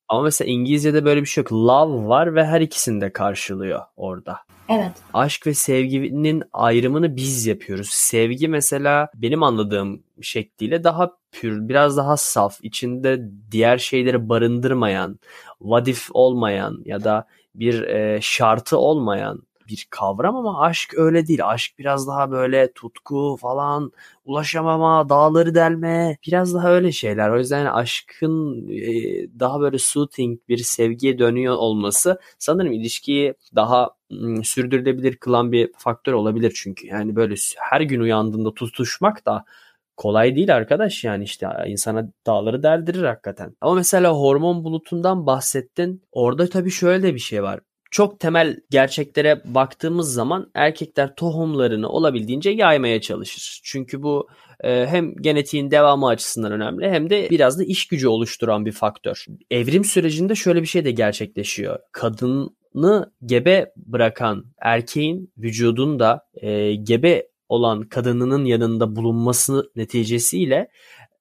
Ama 0.08 0.22
mesela 0.22 0.50
İngilizce'de 0.50 1.04
böyle 1.04 1.20
bir 1.20 1.26
şey 1.26 1.42
yok. 1.42 1.52
Love 1.52 2.08
var 2.08 2.34
ve 2.34 2.44
her 2.44 2.60
ikisini 2.60 3.00
de 3.00 3.12
karşılıyor 3.12 3.80
orada. 3.96 4.38
Evet. 4.68 4.92
Aşk 5.14 5.46
ve 5.46 5.54
sevginin 5.54 6.42
ayrımını 6.52 7.16
biz 7.16 7.46
yapıyoruz. 7.46 7.88
Sevgi 7.90 8.48
mesela 8.48 9.08
benim 9.14 9.42
anladığım 9.42 10.02
şekliyle 10.20 10.84
daha 10.84 11.10
pür, 11.32 11.68
biraz 11.68 11.96
daha 11.96 12.16
saf, 12.16 12.58
içinde 12.62 13.30
diğer 13.50 13.78
şeyleri 13.78 14.28
barındırmayan, 14.28 15.18
vadif 15.60 16.08
olmayan 16.10 16.82
ya 16.84 17.04
da 17.04 17.26
bir 17.54 17.82
e, 17.82 18.18
şartı 18.22 18.78
olmayan 18.78 19.42
bir 19.68 19.86
kavram 19.90 20.36
ama 20.36 20.60
aşk 20.60 20.94
öyle 20.96 21.26
değil. 21.26 21.40
Aşk 21.48 21.78
biraz 21.78 22.08
daha 22.08 22.30
böyle 22.30 22.72
tutku 22.72 23.36
falan, 23.40 23.92
ulaşamama, 24.24 25.08
dağları 25.08 25.54
delme, 25.54 26.18
biraz 26.26 26.54
daha 26.54 26.70
öyle 26.72 26.92
şeyler. 26.92 27.30
O 27.30 27.38
yüzden 27.38 27.66
aşkın 27.66 28.68
e, 28.68 28.90
daha 29.40 29.60
böyle 29.60 29.78
soothing 29.78 30.40
bir 30.48 30.58
sevgiye 30.58 31.18
dönüyor 31.18 31.54
olması 31.54 32.20
sanırım 32.38 32.72
ilişkiyi 32.72 33.34
daha 33.54 33.90
sürdürülebilir 34.42 35.16
kılan 35.16 35.52
bir 35.52 35.72
faktör 35.78 36.12
olabilir 36.12 36.52
çünkü. 36.56 36.86
Yani 36.86 37.16
böyle 37.16 37.34
her 37.58 37.80
gün 37.80 38.00
uyandığında 38.00 38.54
tutuşmak 38.54 39.26
da 39.26 39.44
kolay 39.96 40.36
değil 40.36 40.54
arkadaş 40.56 41.04
yani 41.04 41.24
işte 41.24 41.48
insana 41.66 42.08
dağları 42.26 42.62
deldirir 42.62 43.02
hakikaten. 43.04 43.56
Ama 43.60 43.74
mesela 43.74 44.12
hormon 44.12 44.64
bulutundan 44.64 45.26
bahsettin. 45.26 46.02
Orada 46.12 46.48
tabii 46.48 46.70
şöyle 46.70 47.02
de 47.02 47.14
bir 47.14 47.20
şey 47.20 47.42
var 47.42 47.60
çok 47.90 48.20
temel 48.20 48.60
gerçeklere 48.70 49.42
baktığımız 49.44 50.12
zaman 50.12 50.50
erkekler 50.54 51.14
tohumlarını 51.14 51.88
olabildiğince 51.88 52.50
yaymaya 52.50 53.00
çalışır. 53.00 53.60
Çünkü 53.64 54.02
bu 54.02 54.28
e, 54.64 54.86
hem 54.86 55.16
genetiğin 55.16 55.70
devamı 55.70 56.06
açısından 56.06 56.52
önemli 56.52 56.90
hem 56.90 57.10
de 57.10 57.30
biraz 57.30 57.58
da 57.58 57.64
iş 57.64 57.86
gücü 57.86 58.08
oluşturan 58.08 58.66
bir 58.66 58.72
faktör. 58.72 59.24
Evrim 59.50 59.84
sürecinde 59.84 60.34
şöyle 60.34 60.62
bir 60.62 60.66
şey 60.66 60.84
de 60.84 60.90
gerçekleşiyor. 60.90 61.78
Kadın 61.92 62.58
kadını 62.78 63.12
gebe 63.24 63.72
bırakan 63.76 64.44
erkeğin 64.60 65.32
vücudunda 65.38 66.26
e, 66.34 66.74
gebe 66.74 67.28
olan 67.48 67.82
kadınının 67.82 68.44
yanında 68.44 68.96
bulunması 68.96 69.70
neticesiyle 69.76 70.68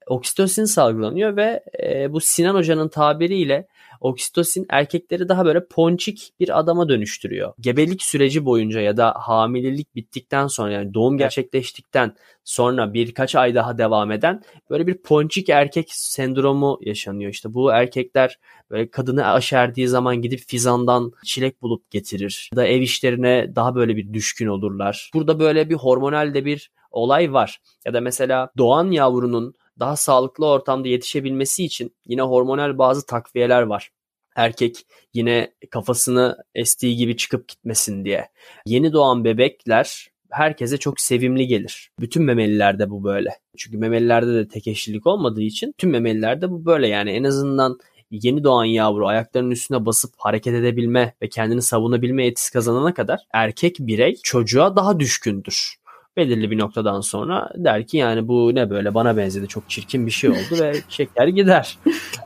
oksitosin 0.08 0.66
salgılanıyor 0.66 1.36
ve 1.36 1.64
e, 1.84 2.14
bu 2.14 2.20
Sinan 2.20 2.56
Hoca'nın 2.56 2.88
tabiriyle 2.88 3.68
oksitosin 4.02 4.66
erkekleri 4.70 5.30
daha 5.30 5.46
böyle 5.46 5.68
ponçik 5.68 6.34
bir 6.40 6.60
adama 6.60 6.90
dönüştürüyor. 6.90 7.54
Gebelik 7.60 8.04
süreci 8.04 8.46
boyunca 8.46 8.82
ya 8.82 8.98
da 8.98 9.14
hamilelik 9.18 9.96
bittikten 9.96 10.48
sonra 10.48 10.72
yani 10.72 10.94
doğum 10.94 11.18
gerçekleştikten 11.18 12.16
sonra 12.44 12.94
birkaç 12.94 13.36
ay 13.36 13.56
daha 13.56 13.78
devam 13.78 14.12
eden 14.12 14.42
böyle 14.70 14.88
bir 14.88 14.98
ponçik 14.98 15.50
erkek 15.50 15.88
sendromu 15.92 16.80
yaşanıyor. 16.82 17.32
İşte 17.32 17.54
bu 17.54 17.72
erkekler 17.72 18.40
böyle 18.72 18.90
kadını 18.92 19.28
aşerdiği 19.28 19.88
zaman 19.88 20.22
gidip 20.22 20.40
fizandan 20.40 21.12
çilek 21.26 21.62
bulup 21.62 21.92
getirir. 21.92 22.50
Ya 22.54 22.58
da 22.58 22.68
ev 22.68 22.82
işlerine 22.82 23.56
daha 23.56 23.76
böyle 23.76 23.96
bir 23.96 24.14
düşkün 24.14 24.48
olurlar. 24.48 25.12
Burada 25.14 25.40
böyle 25.40 25.70
bir 25.70 25.76
hormonal 25.76 26.34
de 26.34 26.46
bir 26.46 26.72
olay 26.92 27.34
var. 27.34 27.60
Ya 27.86 27.94
da 27.94 28.02
mesela 28.02 28.50
doğan 28.58 28.92
yavrunun 28.92 29.56
daha 29.80 29.96
sağlıklı 29.96 30.46
ortamda 30.46 30.88
yetişebilmesi 30.88 31.66
için 31.66 31.96
yine 32.06 32.22
hormonal 32.22 32.78
bazı 32.78 33.06
takviyeler 33.06 33.62
var. 33.62 33.90
Erkek 34.36 34.86
yine 35.14 35.54
kafasını 35.72 36.38
estiği 36.56 36.98
gibi 36.98 37.18
çıkıp 37.18 37.48
gitmesin 37.48 38.06
diye. 38.06 38.30
Yeni 38.66 38.94
doğan 38.94 39.24
bebekler 39.24 40.08
herkese 40.32 40.78
çok 40.78 41.02
sevimli 41.02 41.48
gelir. 41.48 41.92
Bütün 42.00 42.24
memelilerde 42.24 42.90
bu 42.90 43.04
böyle. 43.04 43.30
Çünkü 43.58 43.78
memelilerde 43.78 44.34
de 44.34 44.48
tek 44.48 44.68
eşlilik 44.68 45.08
olmadığı 45.08 45.42
için 45.42 45.74
tüm 45.78 45.90
memelilerde 45.90 46.52
bu 46.52 46.66
böyle 46.66 46.88
yani 46.88 47.12
en 47.12 47.24
azından 47.24 47.80
yeni 48.12 48.44
doğan 48.44 48.66
yavru 48.66 49.08
ayaklarının 49.08 49.52
üstüne 49.52 49.86
basıp 49.86 50.14
hareket 50.18 50.54
edebilme 50.54 51.14
ve 51.22 51.30
kendini 51.30 51.62
savunabilme 51.62 52.26
yetisi 52.26 52.54
kazanana 52.54 52.94
kadar 52.94 53.20
erkek 53.34 53.76
birey 53.80 54.16
çocuğa 54.24 54.76
daha 54.76 55.00
düşkündür 55.00 55.76
belirli 56.18 56.52
bir 56.52 56.60
noktadan 56.60 57.02
sonra 57.02 57.50
der 57.56 57.88
ki 57.88 57.98
yani 57.98 58.28
bu 58.28 58.56
ne 58.56 58.70
böyle 58.70 58.94
bana 58.94 59.18
benzedi 59.18 59.48
çok 59.48 59.70
çirkin 59.70 60.06
bir 60.06 60.12
şey 60.12 60.30
oldu 60.30 60.60
ve 60.60 60.74
çeker 60.90 61.28
gider. 61.28 61.78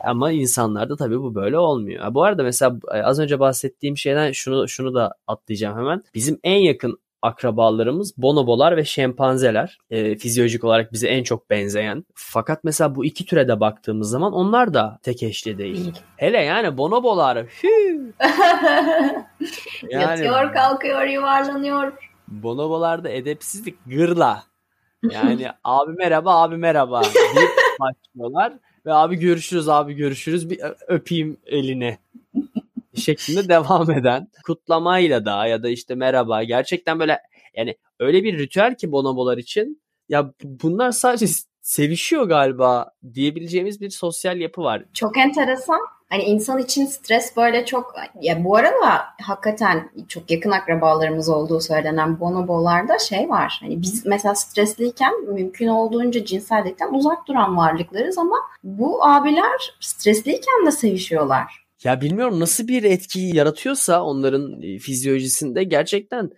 Ama 0.04 0.32
insanlarda 0.32 0.96
tabii 0.96 1.20
bu 1.20 1.34
böyle 1.34 1.58
olmuyor. 1.58 2.14
Bu 2.14 2.24
arada 2.24 2.42
mesela 2.42 2.76
az 3.04 3.20
önce 3.20 3.40
bahsettiğim 3.40 3.96
şeyden 3.96 4.32
şunu 4.32 4.68
şunu 4.68 4.94
da 4.94 5.14
atlayacağım 5.26 5.78
hemen. 5.78 6.02
Bizim 6.14 6.38
en 6.44 6.58
yakın 6.58 6.98
akrabalarımız 7.22 8.16
bonobolar 8.16 8.76
ve 8.76 8.84
şempanzeler. 8.84 9.78
E, 9.90 10.16
fizyolojik 10.16 10.64
olarak 10.64 10.92
bize 10.92 11.08
en 11.08 11.22
çok 11.22 11.50
benzeyen. 11.50 12.04
Fakat 12.14 12.64
mesela 12.64 12.94
bu 12.94 13.04
iki 13.04 13.26
türe 13.26 13.48
de 13.48 13.60
baktığımız 13.60 14.10
zaman 14.10 14.32
onlar 14.32 14.74
da 14.74 14.98
tek 15.02 15.22
eşli 15.22 15.58
değil. 15.58 15.92
Hele 16.16 16.38
yani 16.38 16.76
bonobolar. 16.76 17.36
yani, 19.90 20.02
Yatıyor, 20.02 20.52
kalkıyor, 20.52 21.02
yuvarlanıyor. 21.02 22.11
Bonobolarda 22.32 23.08
edepsizlik 23.08 23.78
gırla. 23.86 24.44
Yani 25.10 25.48
abi 25.64 25.92
merhaba 25.92 26.42
abi 26.42 26.56
merhaba 26.56 27.02
deyip 27.36 27.50
başlıyorlar 27.80 28.52
ve 28.86 28.92
abi 28.92 29.16
görüşürüz 29.16 29.68
abi 29.68 29.94
görüşürüz 29.94 30.50
bir 30.50 30.60
öpeyim 30.88 31.36
elini 31.46 31.98
şeklinde 32.94 33.48
devam 33.48 33.90
eden 33.90 34.28
kutlamayla 34.46 35.24
da 35.24 35.46
ya 35.46 35.62
da 35.62 35.68
işte 35.68 35.94
merhaba 35.94 36.42
gerçekten 36.42 37.00
böyle 37.00 37.18
yani 37.56 37.76
öyle 38.00 38.24
bir 38.24 38.38
ritüel 38.38 38.74
ki 38.74 38.92
bonobolar 38.92 39.38
için 39.38 39.82
ya 40.08 40.32
bunlar 40.44 40.92
sadece 40.92 41.26
sevişiyor 41.60 42.24
galiba 42.24 42.90
diyebileceğimiz 43.14 43.80
bir 43.80 43.90
sosyal 43.90 44.40
yapı 44.40 44.62
var. 44.62 44.84
Çok 44.94 45.18
enteresan. 45.18 45.80
Hani 46.12 46.22
insan 46.22 46.58
için 46.58 46.86
stres 46.86 47.36
böyle 47.36 47.64
çok 47.64 47.94
ya 48.20 48.44
bu 48.44 48.56
arada 48.56 49.04
hakikaten 49.22 49.90
çok 50.08 50.30
yakın 50.30 50.50
akrabalarımız 50.50 51.28
olduğu 51.28 51.60
söylenen 51.60 52.20
bonobolarda 52.20 52.98
şey 52.98 53.28
var. 53.28 53.58
Hani 53.60 53.82
biz 53.82 54.06
mesela 54.06 54.34
stresliyken 54.34 55.24
mümkün 55.34 55.68
olduğunca 55.68 56.24
cinsellikten 56.24 56.94
uzak 56.94 57.28
duran 57.28 57.56
varlıklarız 57.56 58.18
ama 58.18 58.36
bu 58.64 59.04
abiler 59.04 59.74
stresliyken 59.80 60.66
de 60.66 60.70
sevişiyorlar. 60.70 61.66
Ya 61.84 62.00
bilmiyorum 62.00 62.40
nasıl 62.40 62.68
bir 62.68 62.82
etkiyi 62.82 63.36
yaratıyorsa 63.36 64.02
onların 64.02 64.62
e, 64.62 64.78
fizyolojisinde 64.78 65.64
gerçekten 65.64 66.30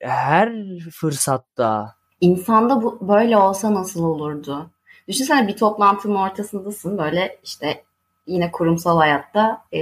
her 0.00 0.52
fırsatta. 0.92 1.94
İnsanda 2.20 2.82
bu 2.82 3.08
böyle 3.08 3.36
olsa 3.36 3.74
nasıl 3.74 4.04
olurdu? 4.04 4.70
Düşünsene 5.08 5.48
bir 5.48 5.56
toplantının 5.56 6.14
ortasındasın 6.14 6.98
böyle 6.98 7.38
işte 7.42 7.82
yine 8.26 8.52
kurumsal 8.52 8.98
hayatta 8.98 9.64
e, 9.72 9.80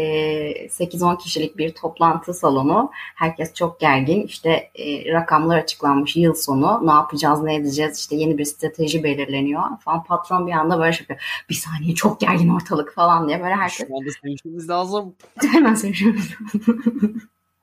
8-10 0.68 1.18
kişilik 1.18 1.58
bir 1.58 1.75
toplantı 1.75 2.34
salonu. 2.34 2.91
Herkes 2.95 3.54
çok 3.54 3.80
gergin. 3.80 4.23
İşte 4.23 4.71
e, 4.75 5.12
rakamlar 5.12 5.58
açıklanmış 5.58 6.17
yıl 6.17 6.34
sonu. 6.34 6.86
Ne 6.86 6.91
yapacağız, 6.91 7.43
ne 7.43 7.54
edeceğiz? 7.54 7.99
İşte 7.99 8.17
yeni 8.17 8.38
bir 8.38 8.45
strateji 8.45 9.04
belirleniyor 9.04 9.62
falan. 9.80 10.04
Patron 10.04 10.47
bir 10.47 10.52
anda 10.52 10.78
böyle 10.78 10.93
şey 10.93 11.04
yapıyor. 11.04 11.45
Bir 11.50 11.54
saniye 11.54 11.95
çok 11.95 12.21
gergin 12.21 12.49
ortalık 12.49 12.95
falan 12.95 13.28
diye 13.28 13.41
böyle 13.41 13.54
herkes. 13.54 13.88
Şu 13.88 13.97
anda 13.97 14.10
sevişmemiz 14.23 14.69
lazım. 14.69 15.14
Hemen 15.52 15.75
sevişmemiz 15.75 16.30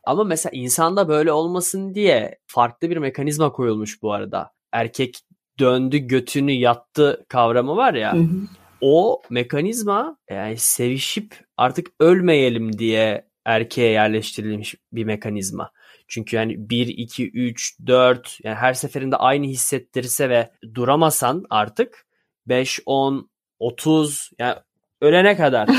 Ama 0.04 0.24
mesela 0.24 0.52
insanda 0.54 1.08
böyle 1.08 1.32
olmasın 1.32 1.96
diye 1.96 2.40
farklı 2.48 2.90
bir 2.90 2.98
mekanizma 2.98 3.52
koyulmuş 3.52 4.02
bu 4.02 4.14
arada. 4.14 4.52
Erkek 4.72 5.20
döndü 5.60 5.98
götünü 5.98 6.52
yattı 6.52 7.26
kavramı 7.30 7.76
var 7.76 7.94
ya. 7.94 8.14
Hı 8.14 8.18
hı 8.18 8.48
o 8.82 9.22
mekanizma 9.30 10.18
yani 10.30 10.58
sevişip 10.58 11.36
artık 11.58 11.88
ölmeyelim 12.00 12.78
diye 12.78 13.28
erkeğe 13.46 13.92
yerleştirilmiş 13.92 14.76
bir 14.92 15.04
mekanizma. 15.04 15.72
Çünkü 16.08 16.36
yani 16.36 16.70
1, 16.70 16.88
2, 16.88 17.32
3, 17.32 17.78
4 17.88 18.38
yani 18.44 18.56
her 18.56 18.74
seferinde 18.74 19.16
aynı 19.16 19.46
hissettirirse 19.46 20.30
ve 20.30 20.52
duramasan 20.74 21.46
artık 21.50 22.06
5, 22.48 22.80
10, 22.86 23.30
30 23.60 24.32
yani 24.40 24.56
ölene 25.02 25.38
kadar 25.38 25.70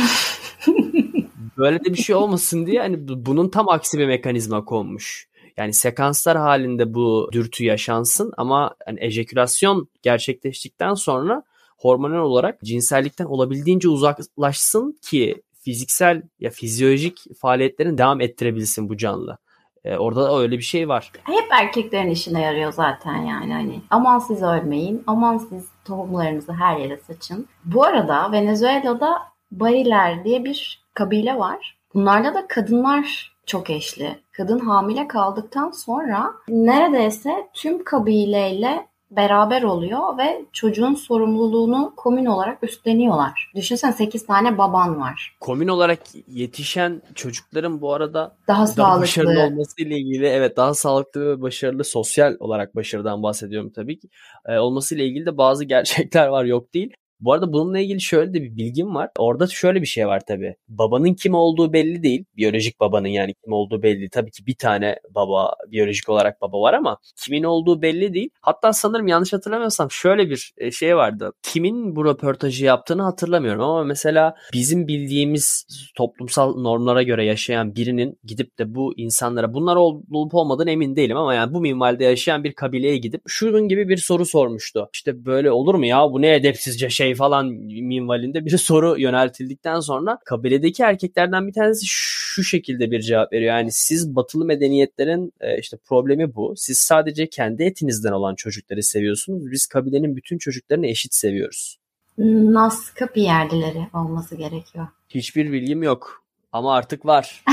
böyle 1.58 1.84
de 1.84 1.84
bir 1.84 1.98
şey 1.98 2.14
olmasın 2.14 2.66
diye 2.66 2.80
hani 2.80 2.96
bunun 3.08 3.48
tam 3.48 3.68
aksi 3.68 3.98
bir 3.98 4.06
mekanizma 4.06 4.64
konmuş. 4.64 5.28
Yani 5.56 5.72
sekanslar 5.72 6.38
halinde 6.38 6.94
bu 6.94 7.28
dürtü 7.32 7.64
yaşansın 7.64 8.32
ama 8.36 8.74
hani 8.86 9.04
ejekülasyon 9.04 9.88
gerçekleştikten 10.02 10.94
sonra 10.94 11.42
hormonal 11.78 12.24
olarak 12.24 12.60
cinsellikten 12.64 13.24
olabildiğince 13.24 13.88
uzaklaşsın 13.88 14.98
ki 15.02 15.42
fiziksel 15.64 16.22
ya 16.40 16.50
fizyolojik 16.50 17.18
faaliyetlerini 17.40 17.98
devam 17.98 18.20
ettirebilsin 18.20 18.88
bu 18.88 18.96
canlı. 18.96 19.38
Ee, 19.84 19.96
orada 19.96 20.22
da 20.22 20.38
öyle 20.38 20.58
bir 20.58 20.62
şey 20.62 20.88
var. 20.88 21.12
Hep 21.24 21.46
erkeklerin 21.50 22.10
işine 22.10 22.42
yarıyor 22.42 22.72
zaten 22.72 23.16
yani 23.16 23.52
hani 23.52 23.80
aman 23.90 24.18
siz 24.18 24.42
ölmeyin, 24.42 25.02
aman 25.06 25.38
siz 25.38 25.64
tohumlarınızı 25.84 26.52
her 26.52 26.76
yere 26.76 26.96
saçın. 26.96 27.46
Bu 27.64 27.84
arada 27.84 28.32
Venezuela'da 28.32 29.18
Bariler 29.52 30.24
diye 30.24 30.44
bir 30.44 30.84
kabile 30.94 31.38
var. 31.38 31.78
Bunlarda 31.94 32.34
da 32.34 32.48
kadınlar 32.48 33.36
çok 33.46 33.70
eşli. 33.70 34.18
Kadın 34.32 34.58
hamile 34.58 35.08
kaldıktan 35.08 35.70
sonra 35.70 36.30
neredeyse 36.48 37.48
tüm 37.54 37.84
kabileyle 37.84 38.88
beraber 39.10 39.62
oluyor 39.62 40.18
ve 40.18 40.44
çocuğun 40.52 40.94
sorumluluğunu 40.94 41.92
komün 41.96 42.26
olarak 42.26 42.62
üstleniyorlar. 42.62 43.52
Düşünsen 43.54 43.90
8 43.90 44.26
tane 44.26 44.58
baban 44.58 45.00
var. 45.00 45.36
Komün 45.40 45.68
olarak 45.68 45.98
yetişen 46.28 47.02
çocukların 47.14 47.80
bu 47.80 47.92
arada 47.92 48.36
daha, 48.48 48.58
daha 48.58 48.66
sağlıklı 48.66 49.02
başarılı 49.02 49.40
olması 49.40 49.82
ile 49.82 49.98
ilgili 49.98 50.26
evet 50.26 50.56
daha 50.56 50.74
sağlıklı 50.74 51.26
ve 51.26 51.42
başarılı 51.42 51.84
sosyal 51.84 52.36
olarak 52.38 52.76
başarıdan 52.76 53.22
bahsediyorum 53.22 53.70
tabii 53.74 53.98
ki. 53.98 54.08
Ee, 54.46 54.58
olması 54.58 54.94
ile 54.94 55.06
ilgili 55.06 55.26
de 55.26 55.36
bazı 55.36 55.64
gerçekler 55.74 56.28
var 56.28 56.44
yok 56.44 56.74
değil. 56.74 56.92
Bu 57.20 57.32
arada 57.32 57.52
bununla 57.52 57.78
ilgili 57.78 58.00
şöyle 58.00 58.34
de 58.34 58.42
bir 58.42 58.56
bilgim 58.56 58.94
var. 58.94 59.10
Orada 59.18 59.46
şöyle 59.46 59.80
bir 59.82 59.86
şey 59.86 60.06
var 60.06 60.22
tabii. 60.26 60.54
Babanın 60.68 61.14
kim 61.14 61.34
olduğu 61.34 61.72
belli 61.72 62.02
değil. 62.02 62.24
Biyolojik 62.36 62.80
babanın 62.80 63.08
yani 63.08 63.34
kim 63.44 63.52
olduğu 63.52 63.82
belli. 63.82 64.10
Tabii 64.10 64.30
ki 64.30 64.46
bir 64.46 64.54
tane 64.54 64.96
baba, 65.10 65.52
biyolojik 65.68 66.08
olarak 66.08 66.40
baba 66.40 66.60
var 66.60 66.74
ama 66.74 66.98
kimin 67.24 67.42
olduğu 67.42 67.82
belli 67.82 68.14
değil. 68.14 68.30
Hatta 68.40 68.72
sanırım 68.72 69.08
yanlış 69.08 69.32
hatırlamıyorsam 69.32 69.90
şöyle 69.90 70.30
bir 70.30 70.52
e, 70.58 70.70
şey 70.70 70.96
vardı. 70.96 71.32
Kimin 71.42 71.96
bu 71.96 72.04
röportajı 72.04 72.64
yaptığını 72.64 73.02
hatırlamıyorum 73.02 73.62
ama 73.62 73.84
mesela 73.84 74.34
bizim 74.52 74.88
bildiğimiz 74.88 75.66
toplumsal 75.96 76.56
normlara 76.56 77.02
göre 77.02 77.24
yaşayan 77.24 77.74
birinin 77.74 78.18
gidip 78.24 78.58
de 78.58 78.74
bu 78.74 78.94
insanlara 78.96 79.54
bunlar 79.54 79.76
olup 79.76 80.34
olmadığını 80.34 80.70
emin 80.70 80.96
değilim 80.96 81.16
ama 81.16 81.34
yani 81.34 81.54
bu 81.54 81.60
minvalde 81.60 82.04
yaşayan 82.04 82.44
bir 82.44 82.52
kabileye 82.52 82.96
gidip 82.96 83.22
şunun 83.26 83.68
gibi 83.68 83.88
bir 83.88 83.96
soru 83.96 84.26
sormuştu. 84.26 84.88
İşte 84.94 85.24
böyle 85.24 85.50
olur 85.50 85.74
mu 85.74 85.86
ya 85.86 86.12
bu 86.12 86.22
ne 86.22 86.34
edepsizce 86.34 86.90
şey 86.90 87.07
şey 87.08 87.14
falan 87.14 87.46
minvalinde 87.46 88.44
bir 88.44 88.58
soru 88.58 88.98
yöneltildikten 88.98 89.80
sonra 89.80 90.18
kabiledeki 90.24 90.82
erkeklerden 90.82 91.46
bir 91.46 91.52
tanesi 91.52 91.86
şu 91.86 92.44
şekilde 92.44 92.90
bir 92.90 93.00
cevap 93.00 93.32
veriyor. 93.32 93.54
Yani 93.56 93.72
siz 93.72 94.16
batılı 94.16 94.44
medeniyetlerin 94.44 95.32
e, 95.40 95.58
işte 95.58 95.76
problemi 95.76 96.34
bu. 96.34 96.54
Siz 96.56 96.78
sadece 96.78 97.28
kendi 97.28 97.62
etinizden 97.62 98.12
olan 98.12 98.34
çocukları 98.34 98.82
seviyorsunuz. 98.82 99.50
Biz 99.50 99.66
kabilenin 99.66 100.16
bütün 100.16 100.38
çocuklarını 100.38 100.86
eşit 100.86 101.14
seviyoruz. 101.14 101.78
Nas 102.18 102.90
kapı 102.90 103.20
yerlileri 103.20 103.86
olması 103.94 104.36
gerekiyor. 104.36 104.86
Hiçbir 105.08 105.52
bilgim 105.52 105.82
yok 105.82 106.24
ama 106.52 106.74
artık 106.74 107.06
var. 107.06 107.44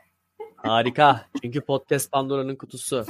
Harika. 0.56 1.26
Çünkü 1.42 1.60
podcast 1.60 2.12
Pandora'nın 2.12 2.56
kutusu. 2.56 3.04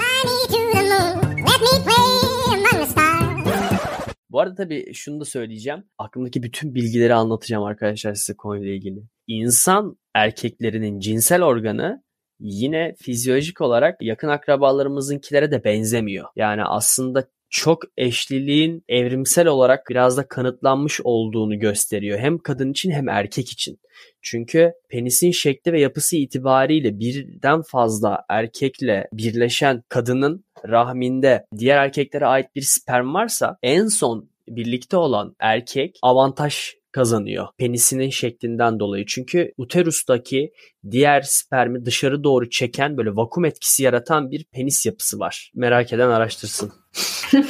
Bu 4.31 4.41
arada 4.41 4.55
tabii 4.55 4.95
şunu 4.95 5.21
da 5.21 5.25
söyleyeceğim. 5.25 5.85
Aklımdaki 5.99 6.43
bütün 6.43 6.75
bilgileri 6.75 7.15
anlatacağım 7.15 7.65
arkadaşlar 7.65 8.15
size 8.15 8.37
konuyla 8.37 8.75
ilgili. 8.75 9.03
İnsan 9.27 9.97
erkeklerinin 10.15 11.01
cinsel 11.01 11.43
organı 11.43 12.03
yine 12.41 12.95
fizyolojik 12.99 13.61
olarak 13.61 14.03
yakın 14.03 14.29
akrabalarımızınkilere 14.29 15.51
de 15.51 15.65
benzemiyor. 15.65 16.29
Yani 16.37 16.65
aslında 16.65 17.29
çok 17.51 17.83
eşliliğin 17.97 18.85
evrimsel 18.89 19.47
olarak 19.47 19.87
biraz 19.91 20.17
da 20.17 20.29
kanıtlanmış 20.29 21.01
olduğunu 21.05 21.59
gösteriyor. 21.59 22.19
Hem 22.19 22.39
kadın 22.39 22.71
için 22.71 22.91
hem 22.91 23.09
erkek 23.09 23.51
için. 23.51 23.79
Çünkü 24.23 24.73
penisin 24.89 25.31
şekli 25.31 25.73
ve 25.73 25.81
yapısı 25.81 26.17
itibariyle 26.17 26.99
birden 26.99 27.63
fazla 27.63 28.25
erkekle 28.29 29.09
birleşen 29.13 29.83
kadının 29.89 30.45
rahminde 30.69 31.47
diğer 31.59 31.77
erkeklere 31.77 32.27
ait 32.27 32.47
bir 32.57 32.63
sperm 32.63 33.15
varsa 33.15 33.59
en 33.63 33.87
son 33.87 34.31
birlikte 34.49 34.97
olan 34.97 35.37
erkek 35.39 35.99
avantaj 36.03 36.75
kazanıyor. 36.93 37.47
Penisinin 37.59 38.11
şeklinden 38.11 38.81
dolayı. 38.81 39.07
Çünkü 39.07 39.53
uterustaki 39.57 40.53
diğer 40.91 41.23
spermi 41.23 41.85
dışarı 41.85 42.25
doğru 42.25 42.51
çeken 42.51 42.97
böyle 42.97 43.17
vakum 43.17 43.45
etkisi 43.45 43.83
yaratan 43.83 44.31
bir 44.31 44.45
penis 44.45 44.87
yapısı 44.87 45.19
var. 45.19 45.53
Merak 45.55 45.93
eden 45.93 46.09
araştırsın. 46.09 46.73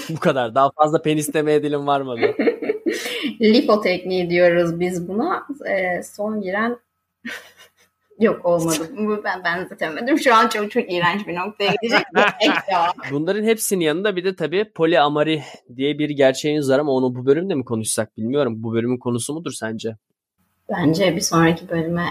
Bu 0.09 0.21
kadar. 0.21 0.55
Daha 0.55 0.71
fazla 0.71 1.03
penis 1.03 1.35
demeye 1.35 1.62
dilim 1.62 1.87
varmadı. 1.87 2.21
Lifo 3.40 3.81
tekniği 3.81 4.31
diyoruz 4.31 4.81
biz 4.81 5.09
buna. 5.09 5.47
Ee, 5.69 6.03
son 6.03 6.40
giren 6.40 6.79
Yok 8.21 8.47
olmadı. 8.47 8.90
Bu 8.99 9.25
ben 9.25 9.45
benzetemedim. 9.45 10.19
Şu 10.19 10.35
an 10.35 10.49
çok 10.49 10.71
çok 10.71 10.93
iğrenç 10.93 11.27
bir 11.27 11.35
noktaya 11.35 11.73
gidecek. 11.83 12.07
Bunların 13.11 13.45
hepsinin 13.45 13.81
yanında 13.81 14.16
bir 14.16 14.25
de 14.25 14.37
tabii 14.37 14.73
poliamari 14.75 15.43
diye 15.77 15.99
bir 15.99 16.11
gerçeğiniz 16.11 16.71
var 16.71 16.79
ama 16.79 16.93
onu 16.93 17.14
bu 17.14 17.27
bölümde 17.27 17.55
mi 17.55 17.64
konuşsak 17.64 18.16
bilmiyorum. 18.16 18.55
Bu 18.57 18.73
bölümün 18.73 18.99
konusu 18.99 19.35
mudur 19.35 19.53
sence? 19.53 19.97
Bence 20.71 21.16
bir 21.16 21.21
sonraki 21.21 21.69
bölüme 21.69 22.07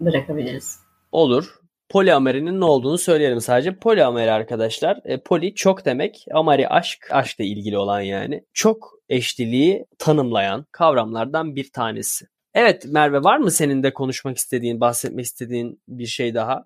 bırakabiliriz. 0.00 0.80
Olur. 1.12 1.63
Poliamerinin 1.94 2.60
ne 2.60 2.64
olduğunu 2.64 2.98
söyleyelim 2.98 3.40
sadece. 3.40 3.76
Poliameri 3.76 4.32
arkadaşlar. 4.32 5.00
E, 5.04 5.20
poli 5.20 5.54
çok 5.54 5.84
demek. 5.84 6.26
Amari 6.32 6.68
aşk. 6.68 7.08
Aşkla 7.10 7.44
ilgili 7.44 7.78
olan 7.78 8.00
yani. 8.00 8.44
Çok 8.52 8.92
eşliliği 9.08 9.86
tanımlayan 9.98 10.66
kavramlardan 10.72 11.56
bir 11.56 11.72
tanesi. 11.72 12.26
Evet 12.54 12.86
Merve 12.88 13.24
var 13.24 13.36
mı 13.36 13.50
senin 13.50 13.82
de 13.82 13.92
konuşmak 13.92 14.36
istediğin, 14.36 14.80
bahsetmek 14.80 15.24
istediğin 15.24 15.80
bir 15.88 16.06
şey 16.06 16.34
daha? 16.34 16.64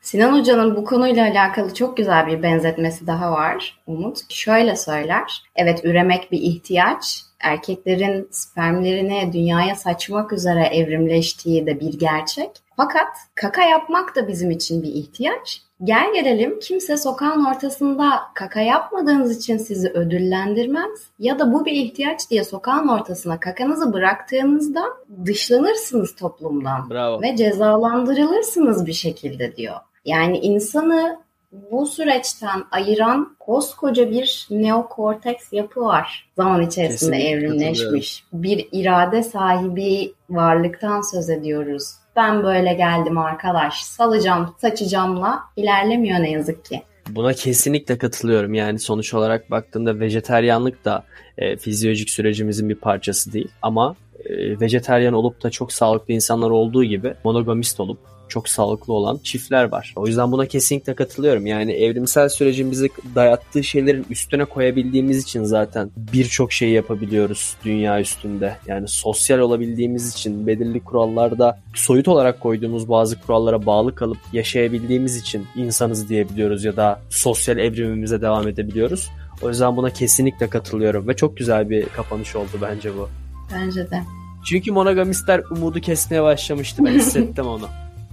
Sinan 0.00 0.38
Hoca'nın 0.38 0.76
bu 0.76 0.84
konuyla 0.84 1.30
alakalı 1.30 1.74
çok 1.74 1.96
güzel 1.96 2.26
bir 2.26 2.42
benzetmesi 2.42 3.06
daha 3.06 3.32
var 3.32 3.77
Umut. 3.88 4.18
Şöyle 4.28 4.76
söyler. 4.76 5.42
Evet 5.56 5.80
üremek 5.84 6.32
bir 6.32 6.40
ihtiyaç. 6.40 7.22
Erkeklerin 7.40 8.28
spermlerini 8.30 9.30
dünyaya 9.32 9.74
saçmak 9.74 10.32
üzere 10.32 10.64
evrimleştiği 10.64 11.66
de 11.66 11.80
bir 11.80 11.98
gerçek. 11.98 12.50
Fakat 12.76 13.08
kaka 13.34 13.62
yapmak 13.62 14.16
da 14.16 14.28
bizim 14.28 14.50
için 14.50 14.82
bir 14.82 14.88
ihtiyaç. 14.88 15.62
Gel 15.84 16.12
gelelim 16.14 16.60
kimse 16.60 16.96
sokağın 16.96 17.44
ortasında 17.44 18.20
kaka 18.34 18.60
yapmadığınız 18.60 19.38
için 19.38 19.58
sizi 19.58 19.88
ödüllendirmez 19.88 20.90
ya 21.18 21.38
da 21.38 21.52
bu 21.52 21.64
bir 21.64 21.72
ihtiyaç 21.72 22.30
diye 22.30 22.44
sokağın 22.44 22.88
ortasına 22.88 23.40
kakanızı 23.40 23.92
bıraktığınızda 23.92 24.84
dışlanırsınız 25.24 26.14
toplumdan 26.14 26.90
Bravo. 26.90 27.22
ve 27.22 27.36
cezalandırılırsınız 27.36 28.86
bir 28.86 28.92
şekilde 28.92 29.56
diyor. 29.56 29.76
Yani 30.04 30.38
insanı 30.38 31.18
bu 31.52 31.86
süreçten 31.86 32.64
ayıran 32.70 33.36
koskoca 33.40 34.10
bir 34.10 34.46
neokorteks 34.50 35.52
yapı 35.52 35.80
var. 35.80 36.28
Zaman 36.36 36.62
içerisinde 36.62 37.18
Kesinlikle 37.18 37.46
evrimleşmiş. 37.46 38.24
Bir 38.32 38.68
irade 38.72 39.22
sahibi 39.22 40.12
varlıktan 40.30 41.12
söz 41.12 41.30
ediyoruz. 41.30 41.84
Ben 42.16 42.42
böyle 42.42 42.74
geldim 42.74 43.18
arkadaş, 43.18 43.82
salacağım, 43.84 44.54
saçacağımla 44.58 45.40
ilerlemiyor 45.56 46.18
ne 46.22 46.30
yazık 46.30 46.64
ki. 46.64 46.82
Buna 47.08 47.32
kesinlikle 47.32 47.98
katılıyorum. 47.98 48.54
Yani 48.54 48.78
sonuç 48.78 49.14
olarak 49.14 49.50
baktığında 49.50 50.00
vejeteryanlık 50.00 50.84
da 50.84 51.04
e, 51.38 51.56
fizyolojik 51.56 52.10
sürecimizin 52.10 52.68
bir 52.68 52.74
parçası 52.74 53.32
değil. 53.32 53.48
Ama 53.62 53.96
e, 54.24 54.60
vejeteryan 54.60 55.14
olup 55.14 55.42
da 55.42 55.50
çok 55.50 55.72
sağlıklı 55.72 56.14
insanlar 56.14 56.50
olduğu 56.50 56.84
gibi 56.84 57.14
monogamist 57.24 57.80
olup 57.80 57.98
çok 58.28 58.48
sağlıklı 58.48 58.92
olan 58.92 59.18
çiftler 59.22 59.64
var. 59.64 59.92
O 59.96 60.06
yüzden 60.06 60.32
buna 60.32 60.46
kesinlikle 60.46 60.94
katılıyorum. 60.94 61.46
Yani 61.46 61.72
evrimsel 61.72 62.28
sürecin 62.28 62.70
bize 62.70 62.88
dayattığı 63.14 63.64
şeylerin 63.64 64.06
üstüne 64.10 64.44
koyabildiğimiz 64.44 65.22
için 65.22 65.44
zaten 65.44 65.90
birçok 65.96 66.52
şey 66.52 66.70
yapabiliyoruz 66.70 67.56
dünya 67.64 68.00
üstünde. 68.00 68.56
Yani 68.66 68.88
sosyal 68.88 69.38
olabildiğimiz 69.38 70.12
için 70.14 70.46
belirli 70.46 70.80
kurallarda 70.80 71.60
soyut 71.74 72.08
olarak 72.08 72.40
koyduğumuz 72.40 72.88
bazı 72.88 73.20
kurallara 73.20 73.66
bağlı 73.66 73.94
kalıp 73.94 74.18
yaşayabildiğimiz 74.32 75.16
için 75.16 75.46
insanız 75.56 76.08
diyebiliyoruz 76.08 76.64
ya 76.64 76.76
da 76.76 77.00
sosyal 77.10 77.58
evrimimize 77.58 78.20
devam 78.20 78.48
edebiliyoruz. 78.48 79.08
O 79.42 79.48
yüzden 79.48 79.76
buna 79.76 79.90
kesinlikle 79.90 80.50
katılıyorum 80.50 81.08
ve 81.08 81.16
çok 81.16 81.36
güzel 81.36 81.70
bir 81.70 81.86
kapanış 81.86 82.36
oldu 82.36 82.58
bence 82.62 82.96
bu. 82.96 83.08
Bence 83.54 83.90
de. 83.90 84.02
Çünkü 84.44 84.72
monogamistler 84.72 85.40
umudu 85.50 85.80
kesmeye 85.80 86.22
başlamıştı. 86.22 86.84
Ben 86.84 86.90
hissettim 86.92 87.46
onu. 87.48 87.68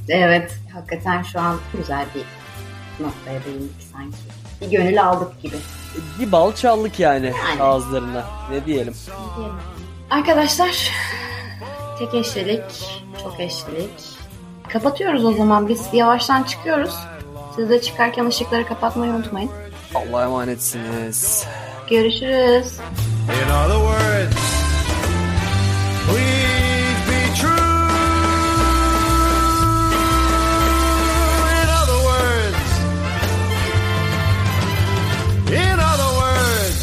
Evet, 0.10 0.60
hakikaten 0.74 1.24
şu 1.24 1.40
an 1.40 1.58
güzel 1.78 2.06
bir 2.16 2.24
noktaya 3.06 3.44
değindik 3.46 3.76
sanki. 3.94 4.18
Bir 4.62 4.78
gönül 4.78 5.04
aldık 5.04 5.42
gibi. 5.42 5.56
Bir 6.20 6.32
bal 6.32 6.52
çaldık 6.54 7.00
yani 7.00 7.34
Aynen. 7.50 7.60
ağızlarına. 7.62 8.24
Ne 8.52 8.66
diyelim? 8.66 8.94
Arkadaşlar, 10.10 10.92
tek 12.00 12.14
eşlilik, 12.14 12.64
çok 13.24 13.40
eşlilik. 13.40 13.90
Kapatıyoruz 14.74 15.26
o 15.26 15.32
zaman. 15.34 15.70
Biz 15.70 15.82
yavaştan 15.94 16.44
çıkıyoruz. 16.44 16.96
Siz 17.56 17.70
de 17.70 17.82
çıkarken 17.82 18.26
ışıkları 18.26 18.68
kapatmayı 18.68 19.12
unutmayın. 19.12 19.52
Allah'a 19.96 20.24
emanetsiniz. 20.24 21.46
Görüşürüz. 21.90 22.80
In 23.28 23.50
other 23.50 23.78
words, 23.78 24.45
please 26.08 27.00
be 27.10 27.22
true. 27.40 27.74
In 31.52 31.68
other 31.82 32.00
words, 32.10 32.72
in 35.52 35.78
other 35.92 36.12
words, 36.22 36.80